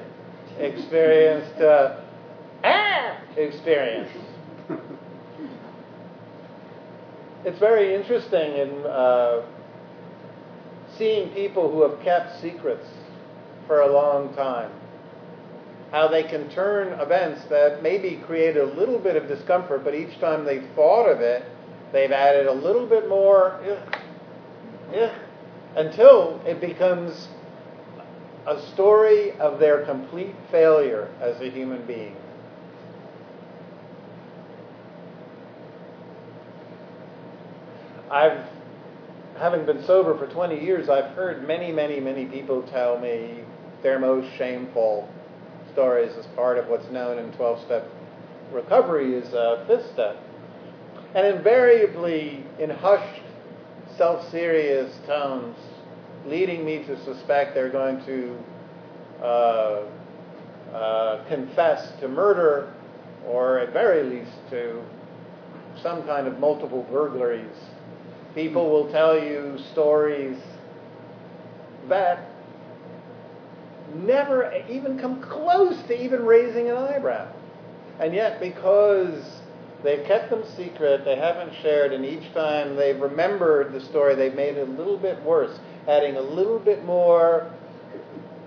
experience 0.59 1.49
to 1.57 2.03
ah 2.63 3.17
experience. 3.37 4.09
it's 7.45 7.59
very 7.59 7.95
interesting 7.95 8.57
in 8.57 8.85
uh, 8.85 9.41
seeing 10.97 11.29
people 11.29 11.71
who 11.71 11.81
have 11.89 11.99
kept 12.03 12.39
secrets 12.41 12.87
for 13.65 13.81
a 13.81 13.91
long 13.91 14.33
time. 14.35 14.71
How 15.91 16.07
they 16.07 16.23
can 16.23 16.49
turn 16.49 16.99
events 16.99 17.43
that 17.45 17.81
maybe 17.81 18.21
create 18.27 18.57
a 18.57 18.65
little 18.65 18.99
bit 18.99 19.15
of 19.15 19.27
discomfort, 19.27 19.83
but 19.83 19.95
each 19.95 20.19
time 20.19 20.45
they've 20.45 20.67
thought 20.75 21.07
of 21.07 21.19
it, 21.21 21.43
they've 21.91 22.11
added 22.11 22.45
a 22.45 22.53
little 22.53 22.85
bit 22.85 23.09
more, 23.09 23.59
yeah, 24.93 25.17
until 25.75 26.39
it 26.45 26.61
becomes 26.61 27.29
a 28.45 28.61
story 28.73 29.31
of 29.39 29.59
their 29.59 29.83
complete 29.85 30.35
failure 30.51 31.09
as 31.21 31.41
a 31.41 31.49
human 31.49 31.83
being. 31.85 32.15
I've, 38.11 38.47
having 39.37 39.65
been 39.65 39.83
sober 39.85 40.17
for 40.17 40.27
20 40.31 40.63
years, 40.63 40.89
I've 40.89 41.11
heard 41.11 41.47
many, 41.47 41.71
many, 41.71 41.99
many 41.99 42.25
people 42.25 42.63
tell 42.63 42.99
me 42.99 43.43
their 43.83 43.99
most 43.99 44.35
shameful 44.35 45.07
stories 45.71 46.11
as 46.17 46.25
part 46.35 46.57
of 46.57 46.67
what's 46.67 46.89
known 46.91 47.19
in 47.19 47.31
12 47.33 47.65
step 47.65 47.87
recovery 48.51 49.13
is 49.13 49.33
a 49.33 49.63
fifth 49.67 49.91
step. 49.93 50.17
And 51.15 51.25
invariably, 51.25 52.43
in 52.59 52.69
hushed, 52.69 53.21
self 53.97 54.29
serious 54.29 54.93
tones, 55.07 55.57
leading 56.25 56.65
me 56.65 56.83
to 56.85 57.03
suspect 57.03 57.55
they're 57.55 57.71
going 57.71 58.03
to 58.05 58.37
uh, 59.23 59.83
uh, 60.73 61.27
confess 61.27 61.91
to 61.99 62.07
murder 62.07 62.73
or, 63.25 63.59
at 63.59 63.73
very 63.73 64.03
least, 64.03 64.31
to 64.51 64.81
some 65.81 66.03
kind 66.03 66.27
of 66.27 66.39
multiple 66.39 66.85
burglaries. 66.91 67.55
People 68.35 68.69
will 68.69 68.91
tell 68.91 69.21
you 69.21 69.57
stories 69.71 70.37
that 71.87 72.29
never 73.95 74.53
even 74.69 74.99
come 74.99 75.21
close 75.21 75.81
to 75.83 76.03
even 76.03 76.25
raising 76.25 76.69
an 76.69 76.77
eyebrow. 76.77 77.31
And 77.99 78.13
yet, 78.13 78.39
because 78.39 79.41
they've 79.83 80.05
kept 80.05 80.29
them 80.29 80.43
secret, 80.55 81.03
they 81.05 81.15
haven't 81.15 81.53
shared, 81.61 81.93
and 81.93 82.05
each 82.05 82.33
time 82.33 82.75
they've 82.75 82.99
remembered 82.99 83.73
the 83.73 83.81
story, 83.81 84.15
they've 84.15 84.33
made 84.33 84.55
it 84.57 84.67
a 84.67 84.71
little 84.71 84.97
bit 84.97 85.21
worse, 85.23 85.59
adding 85.87 86.15
a 86.15 86.21
little 86.21 86.59
bit 86.59 86.85
more 86.85 87.51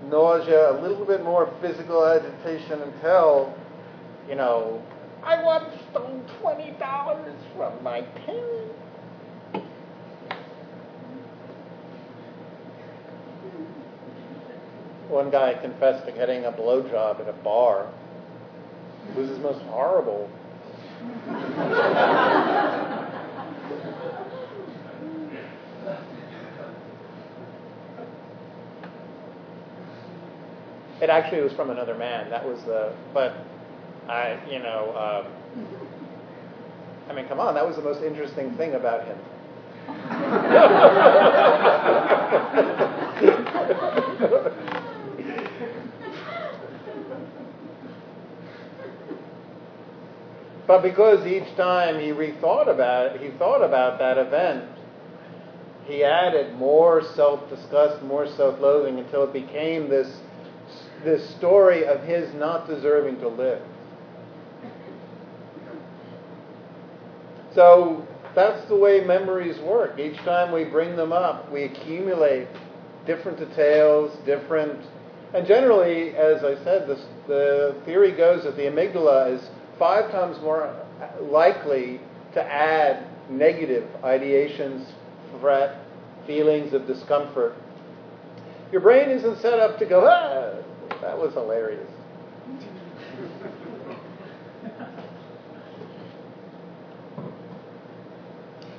nausea, 0.09 0.71
a 0.71 0.77
little 0.81 1.05
bit 1.05 1.23
more 1.23 1.53
physical 1.61 2.05
agitation 2.05 2.81
until, 2.81 3.53
you 4.27 4.35
know, 4.35 4.81
I 5.23 5.41
once 5.41 5.73
stole 5.91 6.21
$20 6.41 7.35
from 7.55 7.83
my 7.83 8.01
parents. 8.01 8.82
One 15.13 15.29
guy 15.29 15.53
confessed 15.53 16.07
to 16.07 16.11
getting 16.11 16.45
a 16.45 16.51
blowjob 16.51 17.19
at 17.19 17.29
a 17.29 17.33
bar. 17.43 17.87
It 19.07 19.15
was 19.15 19.29
his 19.29 19.37
most 19.37 19.61
horrible. 19.65 20.27
it 30.99 31.11
actually 31.11 31.41
was 31.41 31.53
from 31.53 31.69
another 31.69 31.93
man. 31.93 32.31
That 32.31 32.43
was 32.43 32.63
the, 32.63 32.91
but 33.13 33.35
I, 34.09 34.39
you 34.49 34.57
know, 34.57 34.95
um, 34.97 35.27
I 37.07 37.13
mean, 37.13 37.27
come 37.27 37.39
on, 37.39 37.53
that 37.53 37.67
was 37.67 37.75
the 37.75 37.83
most 37.83 38.01
interesting 38.01 38.57
thing 38.57 38.73
about 38.73 39.05
him. 39.05 39.19
But 50.65 50.81
because 50.81 51.25
each 51.27 51.55
time 51.57 51.99
he 51.99 52.11
rethought 52.11 52.69
about 52.69 53.07
it, 53.07 53.21
he 53.21 53.37
thought 53.37 53.63
about 53.63 53.99
that 53.99 54.17
event, 54.17 54.63
he 55.85 56.03
added 56.03 56.55
more 56.55 57.01
self-disgust, 57.15 58.01
more 58.03 58.27
self-loathing 58.27 58.99
until 58.99 59.23
it 59.23 59.33
became 59.33 59.89
this, 59.89 60.21
this 61.03 61.29
story 61.35 61.85
of 61.85 62.01
his 62.03 62.33
not 62.35 62.67
deserving 62.67 63.19
to 63.19 63.27
live. 63.27 63.61
So 67.53 68.07
that's 68.33 68.65
the 68.67 68.75
way 68.75 69.01
memories 69.01 69.59
work. 69.59 69.99
Each 69.99 70.17
time 70.19 70.53
we 70.53 70.63
bring 70.63 70.95
them 70.95 71.11
up, 71.11 71.51
we 71.51 71.63
accumulate 71.63 72.47
different 73.05 73.37
details, 73.37 74.17
different, 74.25 74.79
and 75.33 75.45
generally, 75.45 76.15
as 76.15 76.43
I 76.43 76.55
said, 76.63 76.87
this, 76.87 77.03
the 77.27 77.75
theory 77.85 78.11
goes 78.15 78.45
that 78.45 78.55
the 78.55 78.63
amygdala 78.63 79.35
is 79.35 79.49
five 79.77 80.11
times 80.11 80.39
more 80.41 80.75
likely 81.21 81.99
to 82.33 82.43
add 82.43 83.07
negative 83.29 83.87
ideations, 84.03 84.85
threat, 85.39 85.77
feelings 86.25 86.73
of 86.73 86.85
discomfort. 86.87 87.55
Your 88.71 88.81
brain 88.81 89.09
isn't 89.09 89.39
set 89.39 89.59
up 89.59 89.77
to 89.79 89.85
go, 89.85 90.05
ah, 90.07 90.55
that 91.01 91.17
was 91.17 91.33
hilarious. 91.33 91.89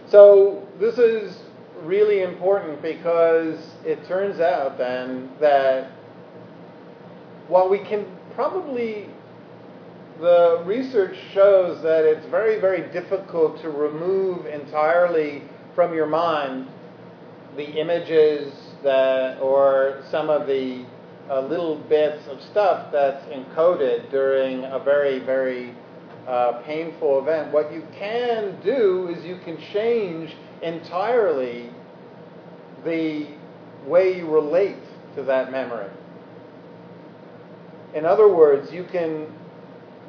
so 0.08 0.66
this 0.80 0.98
is 0.98 1.38
really 1.82 2.22
important 2.22 2.80
because 2.82 3.58
it 3.84 4.04
turns 4.06 4.40
out 4.40 4.78
then 4.78 5.30
that 5.40 5.92
while 7.48 7.68
we 7.68 7.78
can 7.78 8.06
probably 8.34 9.08
the 10.20 10.62
research 10.64 11.16
shows 11.32 11.82
that 11.82 12.04
it's 12.04 12.26
very, 12.26 12.60
very 12.60 12.90
difficult 12.92 13.60
to 13.62 13.70
remove 13.70 14.46
entirely 14.46 15.42
from 15.74 15.92
your 15.92 16.06
mind 16.06 16.68
the 17.56 17.64
images 17.64 18.52
that, 18.82 19.38
or 19.40 20.02
some 20.10 20.30
of 20.30 20.46
the 20.46 20.84
uh, 21.30 21.40
little 21.40 21.76
bits 21.88 22.26
of 22.28 22.40
stuff 22.42 22.92
that's 22.92 23.24
encoded 23.26 24.10
during 24.10 24.64
a 24.64 24.78
very, 24.78 25.18
very 25.20 25.74
uh, 26.28 26.62
painful 26.64 27.20
event. 27.20 27.52
What 27.52 27.72
you 27.72 27.82
can 27.98 28.60
do 28.62 29.08
is 29.08 29.24
you 29.24 29.38
can 29.44 29.58
change 29.72 30.34
entirely 30.62 31.70
the 32.84 33.28
way 33.86 34.16
you 34.16 34.28
relate 34.28 34.76
to 35.16 35.22
that 35.24 35.50
memory. 35.50 35.90
In 37.94 38.04
other 38.04 38.32
words, 38.32 38.72
you 38.72 38.84
can 38.84 39.26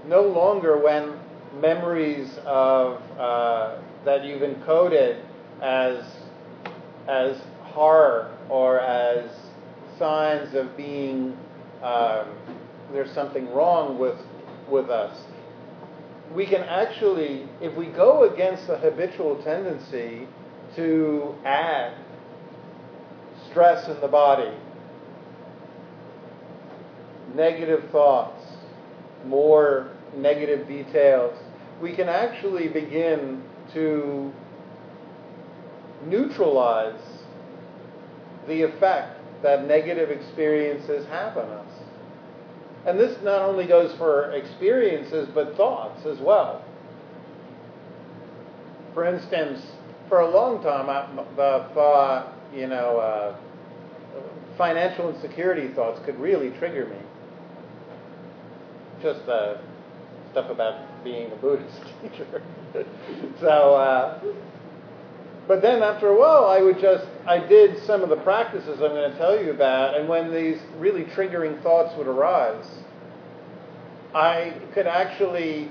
no 0.08 0.22
longer 0.22 0.78
when 0.78 1.20
memories 1.60 2.38
of 2.46 3.02
uh, 3.18 3.80
that 4.04 4.24
you've 4.24 4.42
encoded 4.42 5.22
as 5.62 6.04
as 7.08 7.38
horror 7.64 8.36
or 8.50 8.80
as 8.80 9.30
signs 9.98 10.54
of 10.54 10.76
being 10.76 11.38
um, 11.84 12.28
there's 12.92 13.12
something 13.12 13.50
wrong 13.52 13.98
with 14.00 14.18
with 14.70 14.90
us. 14.90 15.18
We 16.34 16.46
can 16.46 16.62
actually, 16.62 17.48
if 17.62 17.76
we 17.78 17.86
go 17.86 18.32
against 18.32 18.68
the 18.68 18.78
habitual 18.78 19.42
tendency 19.44 20.28
to 20.76 21.36
add 21.46 21.94
stress 23.50 23.88
in 23.88 24.02
the 24.02 24.08
body, 24.08 24.52
negative 27.36 27.90
thoughts, 27.92 28.44
more 29.26 29.95
negative 30.16 30.68
details, 30.68 31.38
we 31.82 31.96
can 31.96 32.08
actually 32.10 32.68
begin 32.68 33.44
to 33.74 34.32
neutralize 36.06 37.02
the 38.48 38.62
effect 38.62 39.20
that 39.44 39.66
negative 39.68 40.10
experiences 40.10 41.06
have 41.08 41.38
on 41.38 41.50
us. 41.50 41.72
And 42.86 43.00
this 43.00 43.18
not 43.24 43.42
only 43.42 43.66
goes 43.66 43.96
for 43.98 44.32
experiences, 44.32 45.28
but 45.34 45.58
thoughts 45.58 46.06
as 46.06 46.20
well. 46.20 46.64
For 48.94 49.06
instance, 49.06 49.66
for 50.08 50.22
a 50.22 50.30
long 50.30 50.62
time, 50.62 50.90
I, 50.90 51.08
thought, 51.74 52.34
you 52.54 52.68
know, 52.68 52.98
uh, 52.98 53.38
financial 54.58 55.14
insecurity 55.14 55.74
thoughts 55.74 56.00
could 56.06 56.20
really 56.20 56.52
trigger 56.52 56.86
me. 56.86 56.98
Just 59.02 59.28
uh, 59.28 59.58
stuff 60.36 60.52
about 60.52 61.02
being 61.06 61.32
a 61.32 61.36
Buddhist 61.38 61.82
teacher. 62.02 62.44
so, 63.40 63.76
uh, 63.76 64.22
but 65.48 65.62
then 65.62 65.82
after 65.82 66.10
a 66.10 66.20
while, 66.20 66.46
I 66.46 66.62
would 66.62 66.78
just, 66.78 67.06
I 67.26 67.38
did 67.40 67.82
some 67.86 68.04
of 68.04 68.10
the 68.10 68.18
practices 68.18 68.82
I'm 68.82 68.90
going 68.90 69.10
to 69.10 69.18
tell 69.18 69.42
you 69.42 69.52
about, 69.52 69.96
and 69.96 70.10
when 70.10 70.34
these 70.34 70.60
really 70.78 71.06
triggering 71.06 71.64
thoughts 71.64 71.96
would 71.98 72.08
arise, 72.08 72.66
I 74.14 74.60
could 74.74 74.88
actually 74.88 75.70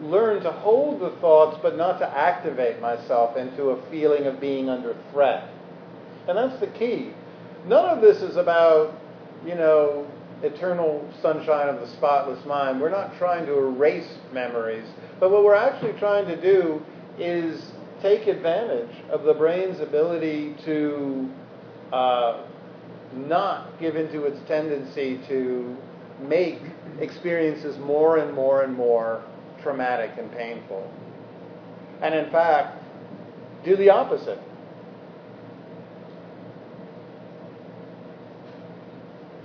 learn 0.00 0.42
to 0.42 0.50
hold 0.50 1.00
the 1.00 1.10
thoughts 1.20 1.56
but 1.62 1.76
not 1.76 2.00
to 2.00 2.18
activate 2.18 2.80
myself 2.80 3.36
into 3.36 3.70
a 3.70 3.90
feeling 3.92 4.26
of 4.26 4.40
being 4.40 4.68
under 4.68 4.96
threat. 5.12 5.48
And 6.26 6.36
that's 6.36 6.58
the 6.58 6.66
key. 6.66 7.12
None 7.66 7.84
of 7.84 8.00
this 8.00 8.22
is 8.22 8.34
about, 8.34 8.98
you 9.46 9.54
know, 9.54 10.04
eternal 10.42 11.08
sunshine 11.20 11.68
of 11.68 11.80
the 11.80 11.88
spotless 11.88 12.44
mind. 12.46 12.80
We're 12.80 12.90
not 12.90 13.16
trying 13.18 13.46
to 13.46 13.58
erase 13.58 14.18
memories, 14.32 14.86
but 15.20 15.30
what 15.30 15.44
we're 15.44 15.54
actually 15.54 15.98
trying 15.98 16.26
to 16.26 16.40
do 16.40 16.82
is 17.18 17.72
take 18.00 18.26
advantage 18.26 18.94
of 19.10 19.22
the 19.22 19.34
brain's 19.34 19.80
ability 19.80 20.56
to 20.64 21.30
uh, 21.92 22.44
not 23.14 23.78
give 23.78 23.96
into 23.96 24.24
its 24.24 24.40
tendency 24.48 25.20
to 25.28 25.76
make 26.20 26.60
experiences 27.00 27.78
more 27.78 28.18
and 28.18 28.34
more 28.34 28.62
and 28.62 28.74
more 28.74 29.22
traumatic 29.62 30.12
and 30.18 30.30
painful. 30.32 30.90
And 32.00 32.14
in 32.14 32.30
fact, 32.30 32.82
do 33.64 33.76
the 33.76 33.90
opposite. 33.90 34.40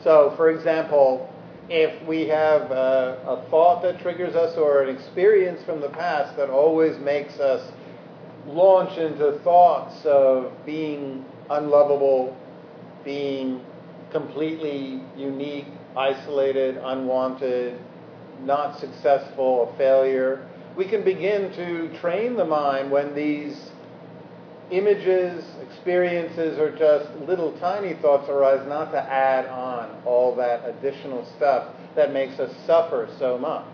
So, 0.07 0.33
for 0.37 0.49
example, 0.49 1.29
if 1.67 2.01
we 2.07 2.29
have 2.29 2.71
a, 2.71 3.19
a, 3.27 3.49
thought 3.49 3.81
that 3.81 3.99
triggers 3.99 4.35
us 4.35 4.55
or 4.55 4.81
an 4.81 4.95
experience 4.95 5.61
from 5.65 5.81
the 5.81 5.89
past 5.89 6.37
that 6.37 6.49
always 6.49 6.97
makes 6.99 7.41
us 7.41 7.73
launch 8.45 8.97
into 8.97 9.37
thoughts 9.39 10.05
of 10.05 10.53
being 10.65 11.25
unlovable, 11.49 12.37
being 13.03 13.59
completely 14.09 15.01
unique, 15.17 15.67
isolated, 15.97 16.77
unwanted, 16.77 17.77
not 18.43 18.79
successful, 18.79 19.69
a 19.69 19.77
failure, 19.77 20.47
we 20.77 20.85
can 20.85 21.03
begin 21.03 21.51
to 21.51 21.99
train 21.99 22.37
the 22.37 22.45
mind 22.45 22.89
when 22.89 23.13
these 23.13 23.71
images, 24.71 25.45
experiences, 25.61 26.59
or 26.59 26.75
just 26.75 27.09
little 27.27 27.57
tiny 27.59 27.93
thoughts 28.01 28.29
arise 28.29 28.67
not 28.67 28.91
to 28.91 29.01
add 29.01 29.45
on 29.47 30.01
all 30.05 30.35
that 30.35 30.67
additional 30.67 31.25
stuff 31.37 31.73
that 31.95 32.11
makes 32.11 32.39
us 32.39 32.53
suffer 32.65 33.09
so 33.17 33.37
much. 33.37 33.65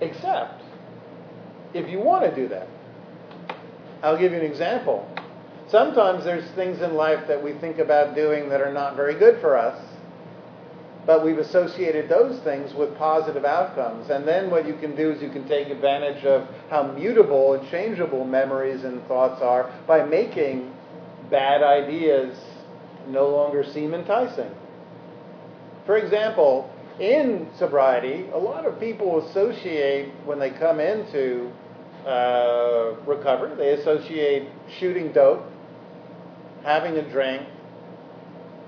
Except 0.00 0.62
if 1.74 1.88
you 1.88 2.00
want 2.00 2.24
to 2.24 2.34
do 2.34 2.48
that. 2.48 2.68
I'll 4.02 4.18
give 4.18 4.32
you 4.32 4.38
an 4.38 4.44
example. 4.44 5.08
Sometimes 5.68 6.24
there's 6.24 6.48
things 6.52 6.80
in 6.80 6.94
life 6.94 7.26
that 7.28 7.42
we 7.42 7.54
think 7.54 7.78
about 7.78 8.14
doing 8.14 8.48
that 8.50 8.60
are 8.60 8.72
not 8.72 8.94
very 8.94 9.18
good 9.18 9.40
for 9.40 9.56
us, 9.56 9.82
but 11.06 11.24
we've 11.24 11.38
associated 11.38 12.08
those 12.08 12.40
things 12.40 12.74
with 12.74 12.96
positive 12.98 13.44
outcomes. 13.44 14.10
And 14.10 14.26
then 14.26 14.50
what 14.50 14.66
you 14.66 14.74
can 14.74 14.96
do 14.96 15.12
is 15.12 15.22
you 15.22 15.30
can 15.30 15.46
take 15.48 15.68
advantage 15.68 16.24
of 16.24 16.48
how 16.68 16.90
mutable 16.92 17.54
and 17.54 17.70
changeable 17.70 18.24
memories 18.24 18.82
and 18.82 19.06
thoughts 19.06 19.40
are 19.40 19.72
by 19.86 20.04
making 20.04 20.72
bad 21.30 21.62
ideas 21.62 22.36
no 23.08 23.28
longer 23.28 23.64
seem 23.72 23.94
enticing. 23.94 24.50
For 25.84 25.96
example, 25.96 26.68
in 26.98 27.48
sobriety, 27.56 28.28
a 28.32 28.38
lot 28.38 28.66
of 28.66 28.80
people 28.80 29.28
associate 29.28 30.12
when 30.24 30.40
they 30.40 30.50
come 30.50 30.80
into 30.80 31.52
uh, 32.04 32.94
recovery, 33.06 33.54
they 33.56 33.80
associate 33.80 34.48
shooting 34.80 35.12
dope, 35.12 35.44
having 36.64 36.96
a 36.96 37.08
drink, 37.10 37.46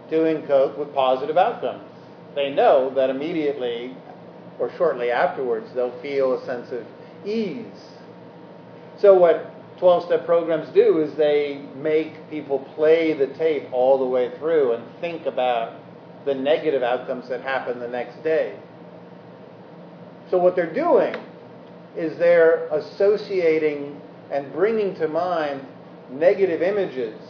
doing 0.09 0.47
coke 0.47 0.79
with 0.79 0.95
positive 0.95 1.37
outcomes. 1.37 1.88
They 2.39 2.51
know 2.51 2.95
that 2.95 3.11
immediately 3.11 3.97
or 4.61 4.71
shortly 4.77 5.11
afterwards 5.11 5.67
they'll 5.75 6.01
feel 6.01 6.35
a 6.35 6.47
sense 6.47 6.71
of 6.71 6.87
ease. 7.27 7.67
So 9.01 9.13
what 9.19 9.53
12-step 9.81 10.25
programs 10.25 10.69
do 10.69 11.01
is 11.01 11.13
they 11.17 11.61
make 11.75 12.31
people 12.31 12.61
play 12.77 13.13
the 13.13 13.27
tape 13.27 13.65
all 13.73 13.99
the 13.99 14.05
way 14.05 14.31
through 14.39 14.75
and 14.75 14.85
think 15.01 15.27
about 15.27 15.81
the 16.27 16.35
negative 16.35 16.85
outcomes 16.85 17.29
that 17.29 17.41
happen 17.41 17.81
the 17.81 17.89
next 17.89 18.23
day. 18.23 18.57
So 20.31 20.39
what 20.39 20.55
they're 20.55 20.73
doing 20.73 21.17
is 21.97 22.17
they're 22.19 22.69
associating 22.69 24.01
and 24.31 24.53
bringing 24.53 24.95
to 24.95 25.09
mind 25.09 25.67
negative 26.09 26.63
images 26.63 27.21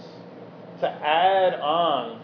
to 0.80 0.86
add 0.86 1.54
on 1.60 2.20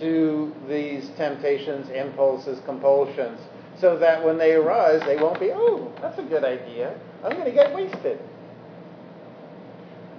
to 0.00 0.54
these 0.68 1.10
temptations, 1.16 1.88
impulses, 1.90 2.60
compulsions, 2.64 3.40
so 3.80 3.98
that 3.98 4.24
when 4.24 4.38
they 4.38 4.52
arise, 4.52 5.00
they 5.06 5.16
won't 5.16 5.38
be, 5.38 5.50
oh, 5.52 5.92
that's 6.00 6.18
a 6.18 6.22
good 6.22 6.44
idea. 6.44 6.98
I'm 7.24 7.32
going 7.32 7.44
to 7.44 7.52
get 7.52 7.74
wasted. 7.74 8.18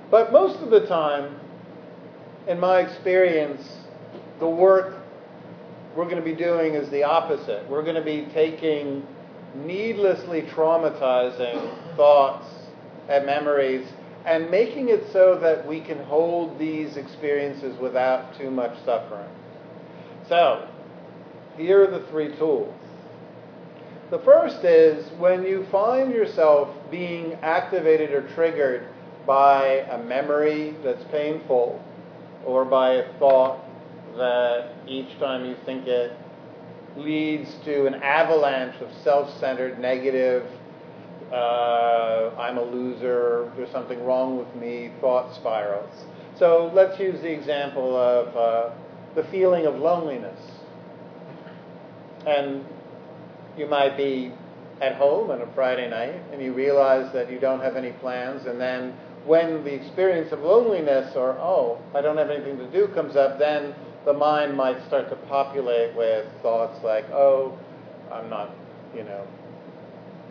But 0.09 0.31
most 0.31 0.59
of 0.61 0.69
the 0.69 0.85
time, 0.87 1.39
in 2.47 2.59
my 2.59 2.79
experience, 2.79 3.61
the 4.39 4.49
work 4.49 4.95
we're 5.95 6.05
going 6.05 6.17
to 6.17 6.21
be 6.21 6.35
doing 6.35 6.75
is 6.75 6.89
the 6.89 7.03
opposite. 7.03 7.69
We're 7.69 7.83
going 7.83 7.95
to 7.95 8.01
be 8.01 8.27
taking 8.33 9.05
needlessly 9.55 10.43
traumatizing 10.43 11.95
thoughts 11.95 12.47
and 13.09 13.25
memories 13.25 13.87
and 14.25 14.49
making 14.49 14.89
it 14.89 15.11
so 15.11 15.39
that 15.39 15.65
we 15.67 15.81
can 15.81 15.97
hold 16.05 16.59
these 16.59 16.97
experiences 16.97 17.77
without 17.79 18.37
too 18.37 18.51
much 18.51 18.73
suffering. 18.85 19.29
So, 20.29 20.67
here 21.57 21.83
are 21.83 21.99
the 21.99 22.05
three 22.11 22.35
tools. 22.37 22.71
The 24.11 24.19
first 24.19 24.63
is 24.63 25.09
when 25.17 25.43
you 25.43 25.65
find 25.71 26.13
yourself 26.13 26.69
being 26.91 27.33
activated 27.41 28.11
or 28.11 28.27
triggered 28.35 28.87
by 29.25 29.85
a 29.89 29.97
memory 30.03 30.75
that's 30.83 31.03
painful 31.05 31.83
or 32.45 32.63
by 32.63 32.93
a 32.93 33.13
thought 33.17 33.59
that 34.17 34.75
each 34.87 35.17
time 35.17 35.45
you 35.45 35.55
think 35.65 35.87
it 35.87 36.15
leads 36.95 37.55
to 37.65 37.87
an 37.87 37.95
avalanche 37.95 38.79
of 38.81 38.89
self-centered, 39.03 39.79
negative, 39.79 40.45
uh, 41.31 42.29
I'm 42.37 42.59
a 42.59 42.63
loser, 42.63 43.51
there's 43.55 43.71
something 43.71 44.03
wrong 44.05 44.37
with 44.37 44.53
me, 44.55 44.91
thought 45.01 45.33
spirals. 45.33 46.05
So 46.37 46.71
let's 46.75 46.99
use 46.99 47.19
the 47.21 47.31
example 47.31 47.95
of 47.95 48.35
uh, 48.37 48.75
the 49.15 49.23
feeling 49.25 49.65
of 49.65 49.75
loneliness. 49.75 50.39
And 52.25 52.65
you 53.57 53.67
might 53.67 53.97
be 53.97 54.31
at 54.81 54.95
home 54.95 55.31
on 55.31 55.41
a 55.41 55.53
Friday 55.53 55.89
night 55.89 56.21
and 56.31 56.41
you 56.41 56.53
realize 56.53 57.11
that 57.13 57.31
you 57.31 57.39
don't 57.39 57.59
have 57.59 57.75
any 57.75 57.91
plans, 57.93 58.45
and 58.45 58.59
then 58.59 58.93
when 59.25 59.63
the 59.63 59.73
experience 59.73 60.31
of 60.31 60.39
loneliness 60.39 61.15
or, 61.15 61.31
oh, 61.39 61.77
I 61.93 62.01
don't 62.01 62.17
have 62.17 62.29
anything 62.29 62.57
to 62.57 62.71
do 62.71 62.87
comes 62.93 63.15
up, 63.15 63.37
then 63.37 63.75
the 64.05 64.13
mind 64.13 64.55
might 64.55 64.85
start 64.87 65.09
to 65.09 65.15
populate 65.27 65.95
with 65.95 66.25
thoughts 66.41 66.81
like, 66.83 67.05
oh, 67.11 67.57
I'm 68.11 68.29
not, 68.29 68.51
you 68.95 69.03
know, 69.03 69.27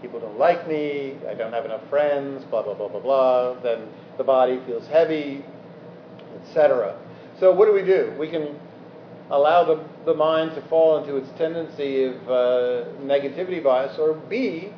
people 0.01 0.21
don't 0.21 0.39
like 0.39 0.67
me, 0.67 1.17
I 1.29 1.35
don't 1.35 1.53
have 1.53 1.65
enough 1.65 1.87
friends, 1.91 2.45
blah, 2.45 2.63
blah, 2.63 2.75
blah, 2.75 2.89
blah, 2.89 3.01
blah. 3.01 3.61
Then 3.61 3.89
the 4.17 4.25
body 4.25 4.61
feels 4.67 4.87
heavy, 4.87 5.45
etc. 6.43 6.99
So 7.39 7.53
what 7.53 7.67
do 7.67 7.73
we 7.73 7.83
do? 7.83 8.15
We 8.19 8.29
can 8.29 8.59
allow 9.31 9.65
the, 9.65 9.85
the 10.05 10.15
mind 10.15 10.55
to 10.55 10.63
fall 10.69 10.99
into 10.99 11.17
its 11.17 11.29
tendency 11.39 12.05
of 12.05 12.15
uh, 12.29 12.85
negativity 13.03 13.63
bias, 13.63 13.99
or 13.99 14.15
B, 14.15 14.73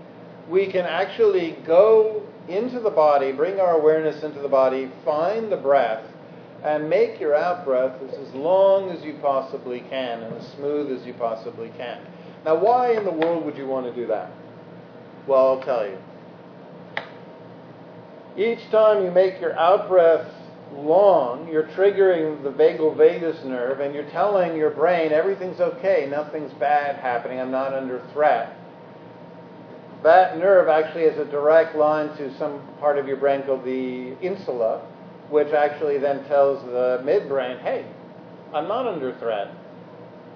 we 0.49 0.71
can 0.71 0.85
actually 0.85 1.57
go 1.67 2.27
into 2.49 2.81
the 2.81 2.91
body, 2.91 3.33
bring 3.33 3.61
our 3.61 3.79
awareness 3.79 4.25
into 4.25 4.41
the 4.41 4.49
body, 4.49 4.91
find 5.05 5.53
the 5.53 5.57
breath, 5.57 6.05
and 6.65 6.91
make 6.91 7.21
your 7.21 7.35
out 7.35 7.65
breath 7.65 8.01
as 8.03 8.35
long 8.35 8.91
as 8.91 9.03
you 9.05 9.15
possibly 9.23 9.81
can 9.89 10.23
and 10.23 10.37
as 10.37 10.47
smooth 10.53 10.91
as 10.99 11.07
you 11.07 11.15
possibly 11.15 11.71
can. 11.77 12.05
Now, 12.45 12.57
why 12.57 12.93
in 12.93 13.05
the 13.05 13.13
world 13.13 13.45
would 13.45 13.57
you 13.57 13.67
want 13.67 13.87
to 13.87 13.95
do 13.95 14.07
that? 14.09 14.31
Well, 15.27 15.49
I'll 15.49 15.63
tell 15.63 15.87
you. 15.87 15.99
Each 18.37 18.71
time 18.71 19.05
you 19.05 19.11
make 19.11 19.41
your 19.41 19.59
out 19.59 19.89
breath 19.89 20.27
long, 20.73 21.49
you're 21.49 21.69
triggering 21.69 22.43
the 22.43 22.51
vagal 22.51 22.97
vagus 22.97 23.45
nerve 23.45 23.81
and 23.81 23.95
you're 23.95 24.09
telling 24.11 24.57
your 24.57 24.71
brain 24.71 25.13
everything's 25.13 25.61
okay, 25.61 26.07
nothing's 26.11 26.53
bad 26.55 26.97
happening, 26.97 27.41
I'm 27.41 27.51
not 27.51 27.75
under 27.75 28.03
threat. 28.13 28.57
That 30.03 30.39
nerve 30.39 30.69
actually 30.69 31.05
has 31.05 31.19
a 31.19 31.27
direct 31.27 31.77
line 31.77 32.17
to 32.17 32.37
some 32.39 32.63
part 32.79 32.99
of 32.99 33.07
your 33.07 33.19
brain 33.19 33.43
called 33.43 33.65
the 33.65 34.17
insula, 34.23 34.81
which 35.29 35.53
actually 35.53 35.99
then 35.99 36.25
tells 36.25 36.65
the 36.65 37.03
midbrain, 37.05 37.61
hey, 37.61 37.85
I'm 38.55 38.67
not 38.67 38.87
under 38.87 39.15
threat. 39.19 39.49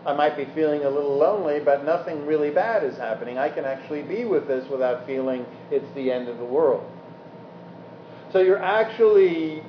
I 0.06 0.12
might 0.12 0.36
be 0.36 0.44
feeling 0.54 0.84
a 0.84 0.90
little 0.90 1.16
lonely, 1.16 1.60
but 1.60 1.84
nothing 1.84 2.26
really 2.26 2.50
bad 2.50 2.84
is 2.84 2.96
happening. 2.98 3.38
I 3.38 3.48
can 3.48 3.64
actually 3.64 4.02
be 4.02 4.26
with 4.26 4.46
this 4.46 4.68
without 4.68 5.06
feeling 5.06 5.46
it's 5.70 5.90
the 5.94 6.12
end 6.12 6.28
of 6.28 6.36
the 6.36 6.44
world. 6.44 6.84
So 8.30 8.40
you're 8.40 8.62
actually 8.62 9.62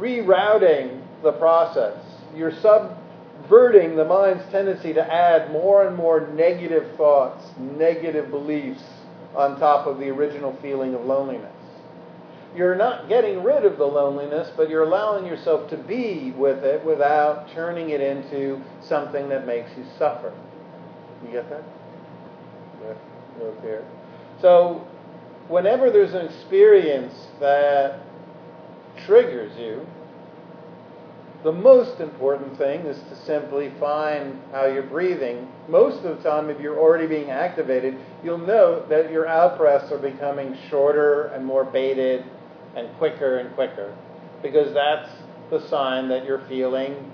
rerouting 0.00 1.02
the 1.22 1.32
process. 1.32 1.98
You're 2.34 2.52
subverting 2.60 3.96
the 3.96 4.04
mind's 4.04 4.44
tendency 4.50 4.94
to 4.94 5.02
add 5.02 5.52
more 5.52 5.86
and 5.86 5.96
more 5.96 6.26
negative 6.28 6.96
thoughts, 6.96 7.44
negative 7.58 8.30
beliefs 8.30 8.82
on 9.36 9.60
top 9.60 9.86
of 9.86 9.98
the 9.98 10.08
original 10.08 10.56
feeling 10.62 10.94
of 10.94 11.02
loneliness. 11.02 11.54
You're 12.56 12.74
not 12.74 13.08
getting 13.08 13.44
rid 13.44 13.64
of 13.64 13.78
the 13.78 13.84
loneliness, 13.84 14.50
but 14.56 14.68
you're 14.68 14.82
allowing 14.82 15.24
yourself 15.24 15.70
to 15.70 15.76
be 15.76 16.32
with 16.36 16.64
it 16.64 16.84
without 16.84 17.48
turning 17.54 17.90
it 17.90 18.00
into 18.00 18.60
something 18.82 19.28
that 19.28 19.46
makes 19.46 19.70
you 19.76 19.84
suffer. 19.98 20.32
You 21.24 21.30
get 21.30 21.48
that? 21.50 21.62
Yeah, 22.82 23.46
up 23.46 23.62
here. 23.62 23.84
So, 24.40 24.84
whenever 25.48 25.90
there's 25.90 26.14
an 26.14 26.26
experience 26.26 27.14
that 27.38 28.00
triggers 29.06 29.56
you, 29.58 29.86
the 31.42 31.52
most 31.52 32.00
important 32.00 32.58
thing 32.58 32.80
is 32.80 32.98
to 33.08 33.16
simply 33.24 33.72
find 33.80 34.38
how 34.52 34.66
you're 34.66 34.82
breathing. 34.82 35.48
Most 35.68 36.04
of 36.04 36.18
the 36.18 36.22
time, 36.22 36.50
if 36.50 36.60
you're 36.60 36.78
already 36.78 37.06
being 37.06 37.30
activated, 37.30 37.96
you'll 38.22 38.38
know 38.38 38.84
that 38.88 39.10
your 39.10 39.26
out 39.26 39.56
breaths 39.56 39.90
are 39.90 39.98
becoming 39.98 40.56
shorter 40.68 41.24
and 41.28 41.44
more 41.44 41.64
bated 41.64 42.24
and 42.76 42.94
quicker 42.98 43.38
and 43.38 43.54
quicker 43.54 43.96
because 44.42 44.74
that's 44.74 45.10
the 45.50 45.66
sign 45.68 46.08
that 46.08 46.26
you're 46.26 46.46
feeling 46.46 47.10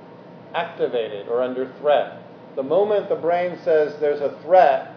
activated 0.55 1.29
or 1.29 1.43
under 1.43 1.73
threat. 1.81 2.21
The 2.57 2.63
moment 2.63 3.09
the 3.09 3.17
brain 3.17 3.59
says 3.65 3.95
there's 4.01 4.21
a 4.21 4.39
threat, 4.43 4.93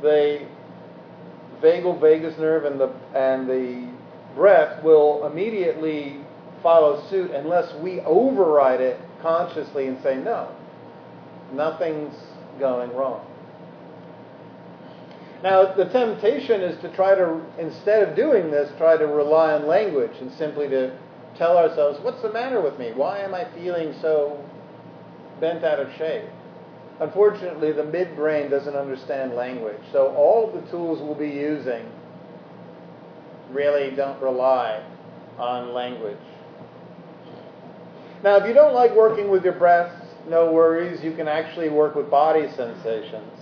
the 0.00 0.46
vagal 1.60 2.00
vagus 2.00 2.38
nerve 2.38 2.64
and 2.64 2.80
the, 2.80 2.88
and 3.14 3.48
the 3.48 3.92
breath 4.34 4.82
will 4.82 5.26
immediately 5.26 6.18
follow 6.62 7.08
suit 7.08 7.30
unless 7.32 7.74
we 7.76 8.00
override 8.00 8.80
it 8.80 9.00
consciously 9.20 9.86
and 9.86 10.00
say, 10.02 10.16
no, 10.16 10.54
nothing's 11.52 12.14
going 12.58 12.94
wrong. 12.94 13.26
Now, 15.42 15.74
the 15.74 15.86
temptation 15.86 16.60
is 16.60 16.80
to 16.82 16.94
try 16.94 17.16
to, 17.16 17.40
instead 17.58 18.08
of 18.08 18.14
doing 18.14 18.50
this, 18.50 18.70
try 18.78 18.96
to 18.96 19.06
rely 19.06 19.54
on 19.54 19.66
language 19.66 20.12
and 20.20 20.30
simply 20.32 20.68
to 20.68 20.96
tell 21.36 21.58
ourselves, 21.58 21.98
what's 22.02 22.22
the 22.22 22.32
matter 22.32 22.60
with 22.60 22.78
me? 22.78 22.92
Why 22.92 23.18
am 23.20 23.34
I 23.34 23.46
feeling 23.54 23.94
so 24.00 24.44
bent 25.40 25.64
out 25.64 25.80
of 25.80 25.88
shape? 25.98 26.28
Unfortunately, 27.00 27.72
the 27.72 27.82
midbrain 27.82 28.50
doesn't 28.50 28.76
understand 28.76 29.34
language. 29.34 29.80
So 29.90 30.14
all 30.14 30.52
the 30.52 30.60
tools 30.70 31.00
we'll 31.00 31.16
be 31.16 31.30
using 31.30 31.84
really 33.52 33.94
don't 33.94 34.20
rely 34.22 34.84
on 35.38 35.72
language. 35.72 36.18
Now, 38.22 38.36
if 38.36 38.46
you 38.46 38.54
don't 38.54 38.74
like 38.74 38.94
working 38.94 39.30
with 39.30 39.44
your 39.44 39.54
breath, 39.54 39.92
no 40.28 40.52
worries. 40.52 41.02
You 41.02 41.14
can 41.14 41.26
actually 41.26 41.68
work 41.68 41.94
with 41.94 42.10
body 42.10 42.48
sensations. 42.56 43.32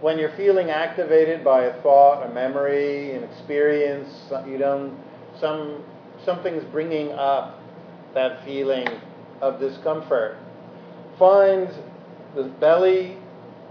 When 0.00 0.18
you're 0.18 0.36
feeling 0.36 0.70
activated 0.70 1.44
by 1.44 1.64
a 1.64 1.82
thought, 1.82 2.28
a 2.28 2.32
memory, 2.32 3.14
an 3.14 3.24
experience, 3.24 4.08
you 4.46 4.58
don't, 4.58 4.96
some, 5.40 5.84
something's 6.24 6.64
bringing 6.64 7.10
up 7.12 7.60
that 8.14 8.44
feeling 8.44 8.86
of 9.40 9.58
discomfort. 9.58 10.36
Find 11.18 11.68
the 12.34 12.44
belly, 12.60 13.18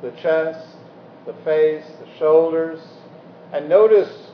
the 0.01 0.11
chest, 0.21 0.75
the 1.25 1.33
face, 1.45 1.85
the 1.99 2.17
shoulders, 2.17 2.79
and 3.53 3.69
notice 3.69 4.30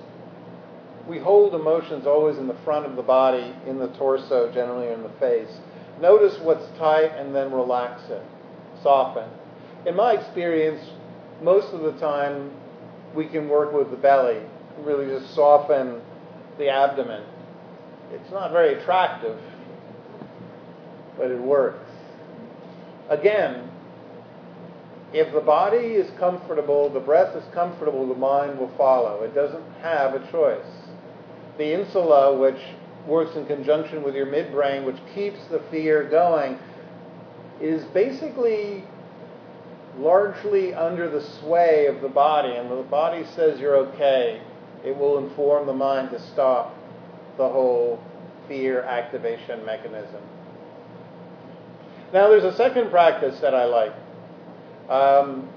we 1.08 1.20
hold 1.20 1.56
emotions 1.56 2.06
always 2.06 2.38
in 2.38 2.48
the 2.48 2.58
front 2.66 2.86
of 2.86 2.96
the 2.96 3.02
body, 3.02 3.54
in 3.66 3.80
the 3.80 3.88
torso, 3.98 4.52
generally 4.54 4.92
in 4.92 5.04
the 5.04 5.12
face. 5.20 5.50
Notice 6.02 6.38
what's 6.42 6.66
tight 6.78 7.12
and 7.18 7.34
then 7.34 7.52
relax 7.52 8.02
it, 8.10 8.24
soften. 8.84 9.30
In 9.86 9.96
my 9.96 10.14
experience, 10.14 10.82
most 11.42 11.74
of 11.74 11.82
the 11.82 12.00
time 12.00 12.52
we 13.16 13.28
can 13.28 13.48
work 13.48 13.74
with 13.74 13.90
the 13.90 13.98
belly, 13.98 14.42
really 14.80 15.08
just 15.08 15.34
soften 15.34 16.02
the 16.58 16.70
abdomen. 16.70 17.24
It's 18.12 18.32
not 18.32 18.52
very 18.52 18.80
attractive, 18.80 19.40
but 21.18 21.32
it 21.32 21.42
works. 21.42 21.90
Again, 23.10 23.70
if 25.14 25.34
the 25.34 25.42
body 25.42 25.78
is 25.78 26.10
comfortable, 26.20 26.90
the 26.90 27.00
breath 27.00 27.36
is 27.36 27.44
comfortable, 27.54 28.08
the 28.08 28.16
mind 28.16 28.60
will 28.60 28.72
follow. 28.78 29.24
It 29.24 29.34
doesn't 29.34 29.64
have 29.82 30.14
a 30.14 30.32
choice. 30.32 30.87
The 31.58 31.74
insula, 31.74 32.38
which 32.38 32.60
works 33.08 33.36
in 33.36 33.46
conjunction 33.46 34.04
with 34.04 34.16
your 34.16 34.28
midbrain, 34.28 34.86
which 34.86 34.98
keeps 35.16 35.40
the 35.48 35.60
fear 35.72 36.04
going, 36.04 36.60
is 37.62 37.84
basically 37.86 38.84
largely 39.98 40.74
under 40.74 41.10
the 41.10 41.22
sway 41.22 41.88
of 41.88 42.02
the 42.02 42.10
body. 42.10 42.56
And 42.56 42.70
when 42.70 42.78
the 42.78 42.86
body 42.86 43.26
says 43.36 43.60
you're 43.60 43.78
okay, 43.78 44.42
it 44.86 44.96
will 44.96 45.18
inform 45.18 45.66
the 45.66 45.74
mind 45.74 46.12
to 46.12 46.20
stop 46.20 46.76
the 47.38 47.48
whole 47.48 48.04
fear 48.48 48.82
activation 48.84 49.66
mechanism. 49.66 50.22
Now, 52.14 52.30
there's 52.30 52.44
a 52.44 52.56
second 52.56 52.90
practice 52.90 53.40
that 53.42 53.54
I 53.54 53.66
like. 53.66 53.94
Um, 54.90 55.50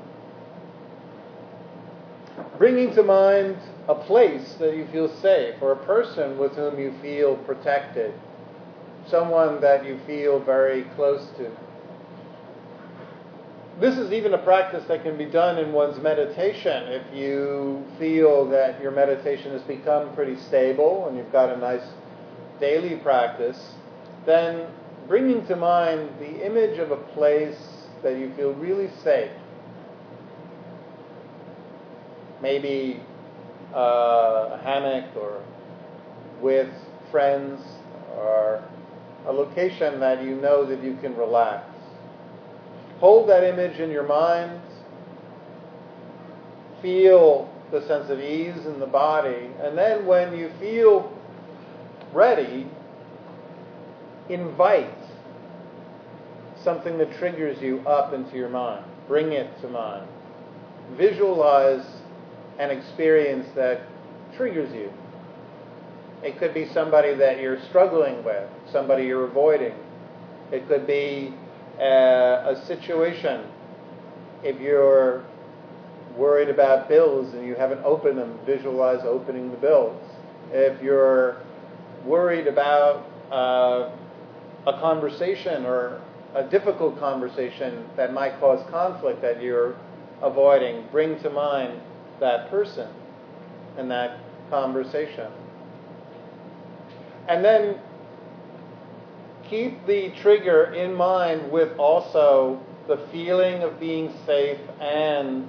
bringing 2.59 2.93
to 2.95 3.03
mind 3.03 3.57
a 3.91 3.95
place 4.05 4.55
that 4.61 4.77
you 4.77 4.87
feel 4.93 5.09
safe 5.21 5.57
or 5.61 5.73
a 5.73 5.85
person 5.85 6.39
with 6.39 6.53
whom 6.53 6.79
you 6.79 6.95
feel 7.03 7.37
protected, 7.39 8.15
someone 9.09 9.61
that 9.61 9.85
you 9.85 9.99
feel 10.07 10.39
very 10.39 10.85
close 10.95 11.27
to. 11.37 11.51
This 13.81 13.99
is 13.99 14.13
even 14.13 14.35
a 14.35 14.39
practice 14.39 14.85
that 14.87 15.03
can 15.03 15.19
be 15.19 15.25
done 15.25 15.59
in 15.59 15.73
one's 15.73 16.01
meditation. 16.01 16.85
If 16.89 17.13
you 17.13 17.85
feel 17.99 18.49
that 18.51 18.81
your 18.81 18.93
meditation 18.93 19.53
has 19.53 19.63
become 19.63 20.15
pretty 20.15 20.39
stable 20.43 21.09
and 21.09 21.17
you've 21.17 21.33
got 21.33 21.49
a 21.49 21.57
nice 21.57 21.87
daily 22.61 22.97
practice, 22.97 23.73
then 24.25 24.67
bringing 25.09 25.45
to 25.47 25.57
mind 25.57 26.11
the 26.21 26.47
image 26.47 26.79
of 26.79 26.93
a 26.93 26.97
place 26.97 27.59
that 28.05 28.19
you 28.19 28.33
feel 28.37 28.53
really 28.53 28.91
safe. 29.03 29.33
Maybe 32.41 33.03
uh, 33.75 34.59
a 34.59 34.61
hammock 34.63 35.17
or 35.17 35.43
with 36.41 36.73
friends 37.11 37.61
or 38.17 38.63
a 39.27 39.33
location 39.33 40.01
that 40.01 40.23
you 40.23 40.37
know 40.37 40.65
that 40.65 40.83
you 40.83 40.97
can 41.01 41.17
relax. 41.17 41.67
Hold 42.99 43.29
that 43.29 43.45
image 43.45 43.79
in 43.79 43.91
your 43.91 44.07
mind. 44.07 44.61
Feel 46.83 47.53
the 47.71 47.87
sense 47.87 48.11
of 48.11 48.21
ease 48.21 48.67
in 48.67 48.81
the 48.81 48.87
body. 48.87 49.51
And 49.63 49.77
then 49.77 50.07
when 50.07 50.37
you 50.37 50.51
feel 50.59 51.17
ready, 52.13 52.67
invite 54.29 54.91
something 56.63 56.99
that 56.99 57.17
triggers 57.19 57.61
you 57.63 57.81
up 57.81 58.13
into 58.13 58.37
your 58.37 58.49
mind. 58.49 58.85
Bring 59.09 59.33
it 59.33 59.61
to 59.63 59.69
mind. 59.69 60.09
Visualize 60.97 61.87
an 62.61 62.71
experience 62.71 63.47
that 63.57 63.81
triggers 64.37 64.71
you. 64.75 64.93
It 66.23 66.39
could 66.39 66.53
be 66.53 66.69
somebody 66.75 67.15
that 67.15 67.41
you're 67.41 67.59
struggling 67.71 68.23
with, 68.23 68.47
somebody 68.71 69.05
you're 69.05 69.25
avoiding. 69.25 69.73
It 70.53 70.69
could 70.69 70.87
be 70.87 71.35
a, 71.79 72.55
a 72.55 72.63
situation. 72.67 73.47
If 74.45 74.61
you're 74.61 75.25
worried 76.19 76.51
about 76.51 76.87
bills 76.87 77.33
and 77.33 77.47
you 77.47 77.55
haven't 77.55 77.83
opened 77.83 78.19
them, 78.19 78.39
visualize 78.45 79.01
opening 79.05 79.51
the 79.51 79.57
bills. 79.57 79.99
If 80.53 80.83
you're 80.83 81.41
worried 82.05 82.47
about 82.47 83.07
uh, 83.33 83.91
a 84.67 84.81
conversation 84.81 85.65
or 85.65 86.03
a 86.35 86.43
difficult 86.43 86.99
conversation 86.99 87.87
that 87.97 88.13
might 88.13 88.39
cause 88.39 88.63
conflict 88.71 89.23
that 89.23 89.43
you're 89.43 89.77
avoiding, 90.21 90.85
bring 90.93 91.19
to 91.23 91.31
mind 91.31 91.81
that 92.21 92.51
person 92.51 92.89
and 93.77 93.91
that 93.91 94.19
conversation. 94.51 95.31
And 97.29 97.45
then 97.45 97.79
keep 99.49 99.87
the 99.87 100.11
trigger 100.21 100.73
in 100.73 100.95
mind 100.95 101.51
with 101.51 101.77
also 101.79 102.61
the 102.89 102.99
feeling 103.13 103.63
of 103.63 103.79
being 103.79 104.13
safe 104.27 104.61
and 104.81 105.49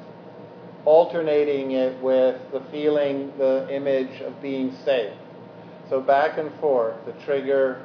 alternating 0.85 1.71
it 1.71 2.01
with 2.01 2.39
the 2.51 2.61
feeling, 2.71 3.31
the 3.37 3.67
image 3.71 4.21
of 4.21 4.41
being 4.41 4.75
safe. 4.83 5.13
So 5.89 6.01
back 6.01 6.37
and 6.37 6.53
forth, 6.59 6.95
the 7.05 7.13
trigger, 7.25 7.83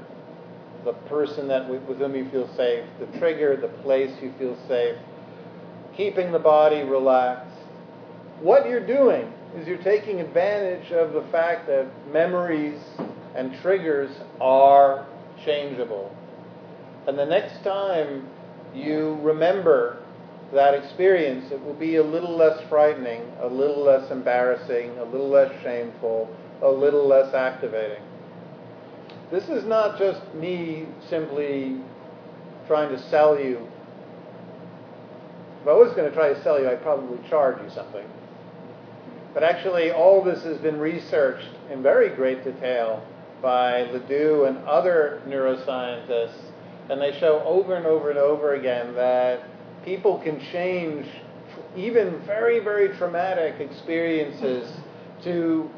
the 0.85 0.93
person 0.93 1.49
that 1.49 1.69
with 1.69 1.99
whom 1.99 2.15
you 2.15 2.29
feel 2.31 2.49
safe, 2.57 2.85
the 3.01 3.19
trigger, 3.19 3.57
the 3.57 3.69
place 3.83 4.13
you 4.23 4.33
feel 4.39 4.57
safe, 4.69 4.97
keeping 5.97 6.33
the 6.33 6.39
body 6.39 6.83
relaxed. 6.83 7.56
What 8.41 8.69
you're 8.69 8.87
doing 8.87 9.33
is 9.57 9.67
you're 9.67 9.83
taking 9.83 10.21
advantage 10.21 10.93
of 10.93 11.15
the 11.15 11.27
fact 11.33 11.67
that 11.69 11.87
memories 12.13 12.79
and 13.35 13.59
triggers 13.63 14.11
are 14.41 15.07
changeable. 15.45 16.15
And 17.07 17.19
the 17.19 17.25
next 17.25 17.65
time 17.65 18.29
you 18.75 19.19
remember 19.23 20.03
that 20.53 20.75
experience, 20.75 21.51
it 21.51 21.63
will 21.65 21.75
be 21.75 21.97
a 21.97 22.03
little 22.03 22.37
less 22.37 22.61
frightening, 22.69 23.23
a 23.41 23.47
little 23.47 23.83
less 23.83 24.11
embarrassing, 24.11 24.99
a 24.99 25.05
little 25.05 25.31
less 25.31 25.51
shameful, 25.63 26.29
a 26.63 26.69
little 26.69 27.07
less 27.07 27.33
activating. 27.35 28.03
This 29.31 29.49
is 29.49 29.65
not 29.65 29.99
just 29.99 30.21
me 30.35 30.87
simply 31.09 31.81
trying 32.67 32.91
to 32.95 33.11
sell 33.11 33.41
you. 33.41 33.67
If 35.63 35.69
I 35.69 35.73
was 35.73 35.93
going 35.97 36.09
to 36.09 36.15
try 36.15 36.33
to 36.33 36.43
sell 36.45 36.61
you, 36.61 36.69
I'd 36.69 36.83
probably 36.83 37.19
charge 37.29 37.61
you 37.63 37.71
something. 37.75 38.07
But 39.37 39.45
actually, 39.45 39.91
all 39.91 40.25
this 40.25 40.45
has 40.45 40.57
been 40.57 40.81
researched 40.81 41.51
in 41.71 41.83
very 41.83 42.09
great 42.09 42.43
detail 42.43 43.07
by 43.43 43.83
LeDoux 43.83 44.47
and 44.47 44.57
other 44.67 45.21
neuroscientists, 45.29 46.41
and 46.89 46.99
they 46.99 47.13
show 47.21 47.43
over 47.45 47.75
and 47.75 47.85
over 47.85 48.09
and 48.09 48.19
over 48.19 48.55
again 48.55 48.95
that 48.95 49.43
people 49.85 50.21
can 50.21 50.41
change 50.41 51.07
even 51.77 52.19
very, 52.25 52.61
very 52.61 52.97
traumatic 52.97 53.61
experiences 53.61 54.73
to 55.25 55.69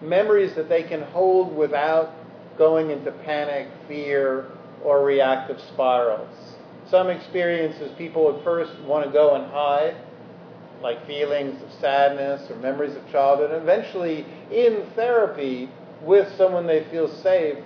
memories 0.00 0.54
that 0.54 0.68
they 0.68 0.84
can 0.84 1.02
hold 1.02 1.56
without 1.56 2.14
going 2.56 2.90
into 2.90 3.10
panic, 3.10 3.66
fear, 3.88 4.46
or 4.84 5.04
reactive 5.04 5.60
spirals. 5.74 6.54
Some 6.88 7.10
experiences 7.10 7.90
people 7.98 8.38
at 8.38 8.44
first 8.44 8.78
want 8.82 9.04
to 9.04 9.10
go 9.10 9.34
and 9.34 9.50
hide, 9.50 9.96
like 10.82 11.06
feelings 11.06 11.62
of 11.62 11.70
sadness 11.80 12.50
or 12.50 12.56
memories 12.56 12.96
of 12.96 13.08
childhood. 13.10 13.52
And 13.52 13.62
eventually, 13.62 14.26
in 14.50 14.84
therapy 14.94 15.70
with 16.02 16.30
someone 16.36 16.66
they 16.66 16.84
feel 16.90 17.08
safe, 17.22 17.58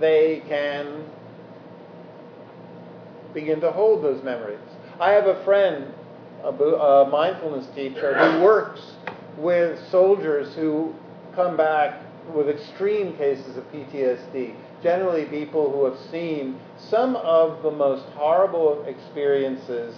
they 0.00 0.42
can 0.48 1.04
begin 3.32 3.60
to 3.60 3.70
hold 3.70 4.02
those 4.02 4.22
memories. 4.22 4.58
I 5.00 5.12
have 5.12 5.26
a 5.26 5.42
friend, 5.44 5.92
a 6.42 7.08
mindfulness 7.10 7.66
teacher, 7.74 8.14
who 8.14 8.42
works 8.42 8.80
with 9.38 9.78
soldiers 9.90 10.54
who 10.54 10.94
come 11.34 11.56
back 11.56 12.00
with 12.34 12.48
extreme 12.48 13.16
cases 13.16 13.56
of 13.56 13.64
PTSD. 13.72 14.54
Generally, 14.82 15.26
people 15.26 15.70
who 15.70 15.84
have 15.84 15.98
seen 16.10 16.60
some 16.78 17.16
of 17.16 17.62
the 17.62 17.70
most 17.70 18.04
horrible 18.14 18.84
experiences 18.84 19.96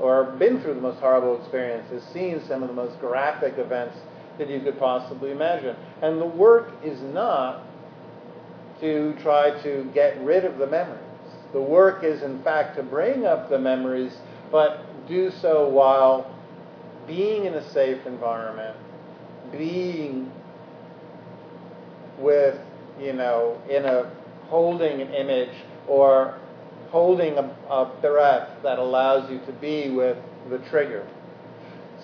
or 0.00 0.24
been 0.24 0.60
through 0.60 0.74
the 0.74 0.80
most 0.80 0.98
horrible 1.00 1.40
experiences, 1.40 2.02
seen 2.12 2.42
some 2.46 2.62
of 2.62 2.68
the 2.68 2.74
most 2.74 2.98
graphic 3.00 3.58
events 3.58 3.96
that 4.38 4.50
you 4.50 4.60
could 4.60 4.78
possibly 4.78 5.30
imagine. 5.30 5.76
And 6.02 6.20
the 6.20 6.26
work 6.26 6.72
is 6.82 7.00
not 7.00 7.62
to 8.80 9.14
try 9.22 9.62
to 9.62 9.88
get 9.94 10.20
rid 10.22 10.44
of 10.44 10.58
the 10.58 10.66
memories. 10.66 11.00
The 11.52 11.62
work 11.62 12.02
is, 12.02 12.22
in 12.22 12.42
fact, 12.42 12.76
to 12.76 12.82
bring 12.82 13.24
up 13.24 13.48
the 13.48 13.58
memories, 13.58 14.12
but 14.50 14.80
do 15.06 15.30
so 15.30 15.68
while 15.68 16.34
being 17.06 17.44
in 17.44 17.54
a 17.54 17.70
safe 17.70 18.04
environment, 18.06 18.76
being 19.52 20.32
with, 22.18 22.58
you 23.00 23.12
know, 23.12 23.60
in 23.70 23.84
a 23.84 24.10
holding 24.48 25.00
an 25.00 25.14
image 25.14 25.54
or 25.86 26.38
holding 26.94 27.36
a, 27.36 27.42
a 27.68 27.90
breath 28.00 28.48
that 28.62 28.78
allows 28.78 29.28
you 29.28 29.40
to 29.40 29.52
be 29.54 29.90
with 29.90 30.16
the 30.48 30.58
trigger. 30.70 31.04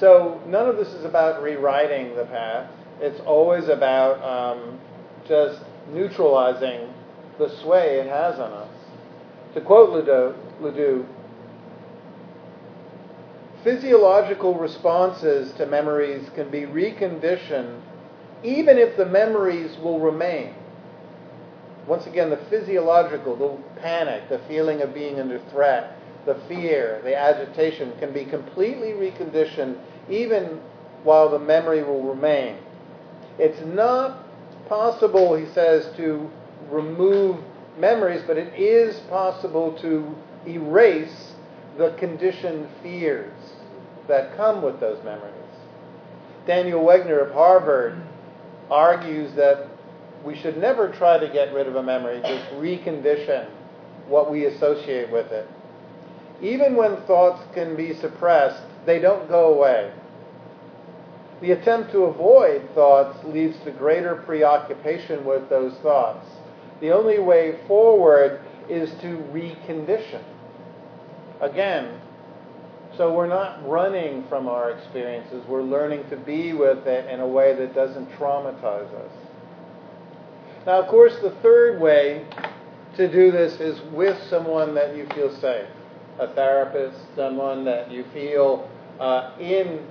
So 0.01 0.43
none 0.49 0.69
of 0.69 0.79
this 0.79 0.89
is 0.89 1.05
about 1.05 1.41
rewriting 1.45 2.17
the 2.17 2.25
path. 2.25 2.69
It's 3.01 3.21
always 3.21 3.69
about 3.69 4.21
um, 4.21 4.81
just 5.29 5.63
neutralizing 5.93 6.93
the 7.39 7.49
sway 7.63 8.01
it 8.01 8.09
has 8.09 8.41
on 8.41 8.51
us. 8.53 8.69
To 9.55 9.61
quote 9.61 9.91
LeDoux, 9.91 10.35
LeDoux, 10.61 11.07
physiological 13.63 14.59
responses 14.59 15.53
to 15.53 15.67
memories 15.67 16.29
can 16.35 16.51
be 16.51 16.63
reconditioned 16.63 17.81
even 18.43 18.77
if 18.77 18.97
the 18.97 19.07
memories 19.07 19.77
will 19.79 20.01
remain. 20.01 20.53
Once 21.91 22.07
again, 22.07 22.31
the 22.31 22.37
physiological, 22.49 23.35
the 23.35 23.81
panic, 23.81 24.29
the 24.29 24.39
feeling 24.47 24.81
of 24.81 24.95
being 24.95 25.19
under 25.19 25.41
threat, 25.51 25.97
the 26.25 26.41
fear, 26.47 27.01
the 27.03 27.17
agitation 27.17 27.93
can 27.99 28.13
be 28.13 28.25
completely 28.25 28.93
reconditioned 28.93 29.77
even 30.09 30.61
while 31.03 31.29
the 31.29 31.39
memory 31.41 31.83
will 31.83 32.05
remain. 32.05 32.57
It's 33.41 33.61
not 33.67 34.25
possible, 34.69 35.35
he 35.35 35.53
says, 35.53 35.93
to 35.97 36.31
remove 36.71 37.43
memories, 37.77 38.23
but 38.25 38.37
it 38.37 38.55
is 38.55 39.01
possible 39.09 39.77
to 39.83 40.15
erase 40.49 41.33
the 41.77 41.97
conditioned 41.99 42.69
fears 42.85 43.35
that 44.07 44.37
come 44.37 44.63
with 44.63 44.79
those 44.79 45.03
memories. 45.03 45.35
Daniel 46.47 46.85
Wegner 46.85 47.27
of 47.27 47.33
Harvard 47.33 48.01
argues 48.71 49.35
that 49.35 49.70
we 50.25 50.37
should 50.37 50.57
never 50.59 50.93
try 50.93 51.19
to 51.19 51.29
get 51.29 51.53
rid 51.55 51.67
of 51.67 51.77
a 51.77 51.83
memory, 51.83 52.21
just 52.21 52.51
recondition 52.53 53.49
what 54.07 54.31
we 54.31 54.45
associate 54.47 55.11
with 55.11 55.31
it. 55.33 55.49
Even 56.43 56.77
when 56.77 56.97
thoughts 57.03 57.43
can 57.55 57.77
be 57.77 57.95
suppressed, 57.95 58.63
they 58.87 58.99
don't 58.99 59.29
go 59.29 59.55
away. 59.55 59.93
The 61.41 61.53
attempt 61.53 61.93
to 61.93 62.05
avoid 62.05 62.69
thoughts 62.75 63.19
leads 63.25 63.59
to 63.65 63.71
greater 63.71 64.17
preoccupation 64.17 65.25
with 65.25 65.49
those 65.49 65.75
thoughts. 65.79 66.27
The 66.81 66.93
only 66.93 67.19
way 67.19 67.59
forward 67.67 68.41
is 68.69 68.91
to 69.01 69.17
recondition. 69.33 70.23
Again, 71.41 72.01
so 72.97 73.15
we're 73.15 73.27
not 73.27 73.67
running 73.67 74.27
from 74.29 74.49
our 74.49 74.71
experiences, 74.71 75.47
we're 75.47 75.63
learning 75.63 76.09
to 76.11 76.17
be 76.17 76.53
with 76.53 76.87
it 76.87 77.09
in 77.09 77.21
a 77.21 77.27
way 77.27 77.55
that 77.55 77.75
doesn't 77.75 78.11
traumatize 78.13 78.93
us. 78.95 79.30
Now, 80.67 80.81
of 80.83 80.89
course, 80.89 81.17
the 81.23 81.31
third 81.43 81.81
way 81.81 82.27
to 82.97 83.11
do 83.11 83.31
this 83.31 83.55
is 83.61 83.81
with 83.93 84.21
someone 84.29 84.75
that 84.75 84.97
you 84.97 85.07
feel 85.15 85.35
safe 85.41 85.67
a 86.19 86.29
therapist, 86.35 86.99
someone 87.17 87.65
that 87.65 87.91
you 87.91 88.05
feel 88.13 88.69
uh, 89.01 89.33
in 89.41 89.83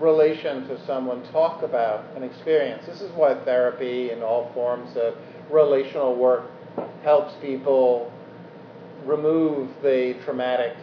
relation 0.00 0.66
to 0.66 0.84
someone 0.86 1.22
talk 1.30 1.62
about 1.62 2.04
an 2.16 2.24
experience. 2.24 2.84
This 2.84 3.00
is 3.00 3.12
why 3.12 3.34
therapy 3.44 4.10
and 4.10 4.24
all 4.24 4.50
forms 4.54 4.96
of 4.96 5.14
relational 5.50 6.16
work 6.16 6.50
helps 7.04 7.34
people 7.40 8.12
remove 9.04 9.70
the 9.82 10.16
traumatic 10.24 10.76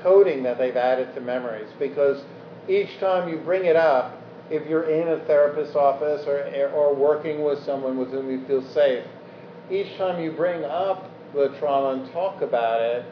coding 0.00 0.44
that 0.44 0.58
they've 0.58 0.76
added 0.76 1.12
to 1.14 1.20
memories 1.20 1.68
because 1.78 2.22
each 2.68 2.98
time 3.00 3.28
you 3.28 3.38
bring 3.38 3.64
it 3.64 3.76
up, 3.76 4.21
if 4.52 4.68
you're 4.68 4.90
in 4.90 5.08
a 5.08 5.24
therapist's 5.24 5.74
office 5.74 6.26
or, 6.26 6.44
or 6.74 6.94
working 6.94 7.42
with 7.42 7.64
someone 7.64 7.96
with 7.96 8.10
whom 8.10 8.30
you 8.30 8.46
feel 8.46 8.62
safe, 8.72 9.04
each 9.70 9.96
time 9.96 10.22
you 10.22 10.32
bring 10.32 10.64
up 10.64 11.10
the 11.32 11.48
trauma 11.58 12.00
and 12.00 12.12
talk 12.12 12.42
about 12.42 12.80
it, 12.80 13.04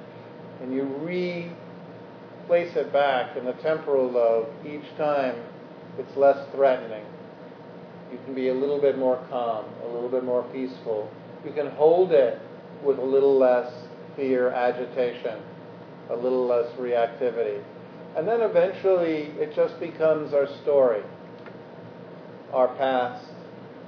and 0.61 0.75
you 0.75 0.85
replace 0.85 2.77
it 2.77 2.93
back 2.93 3.37
in 3.37 3.47
the 3.47 3.55
temporal 3.55 4.11
lobe, 4.11 4.49
each 4.67 4.85
time 4.99 5.35
it's 5.99 6.15
less 6.17 6.47
threatening. 6.53 7.05
You 8.13 8.19
can 8.25 8.35
be 8.35 8.49
a 8.49 8.55
little 8.55 8.81
bit 8.81 8.99
more 8.99 9.25
calm, 9.31 9.65
a 9.85 9.89
little 9.89 10.11
bit 10.11 10.25
more 10.25 10.43
peaceful. 10.53 11.11
You 11.45 11.53
can 11.53 11.71
hold 11.71 12.13
it 12.13 12.39
with 12.85 12.99
a 12.99 13.05
little 13.05 13.39
less 13.39 13.73
fear, 14.17 14.51
agitation 14.51 15.41
a 16.11 16.17
little 16.17 16.47
less 16.47 16.71
reactivity. 16.73 17.63
And 18.17 18.27
then 18.27 18.41
eventually 18.41 19.33
it 19.39 19.55
just 19.55 19.79
becomes 19.79 20.35
our 20.35 20.49
story, 20.63 21.03
our 22.53 22.69
past, 22.77 23.25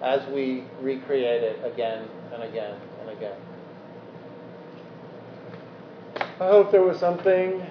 as 0.03 0.27
we 0.33 0.65
recreate 0.81 1.43
it 1.43 1.65
again 1.65 2.09
and 2.33 2.43
again 2.43 2.79
and 3.01 3.11
again. 3.11 3.37
I 6.41 6.49
hope 6.49 6.73
there 6.73 6.83
was 6.83 6.99
something 6.99 7.65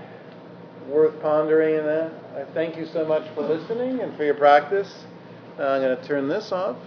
worth 0.88 1.22
pondering 1.22 1.76
in 1.76 1.86
that. 1.86 2.12
I 2.36 2.46
thank 2.54 2.78
you 2.78 2.86
so 2.86 3.06
much 3.06 3.28
for 3.36 3.42
listening 3.42 4.00
and 4.00 4.16
for 4.16 4.24
your 4.24 4.36
practice. 4.36 5.06
I'm 5.60 5.82
going 5.82 5.98
to 5.98 6.08
turn 6.08 6.28
this 6.28 6.52
off. 6.52 6.78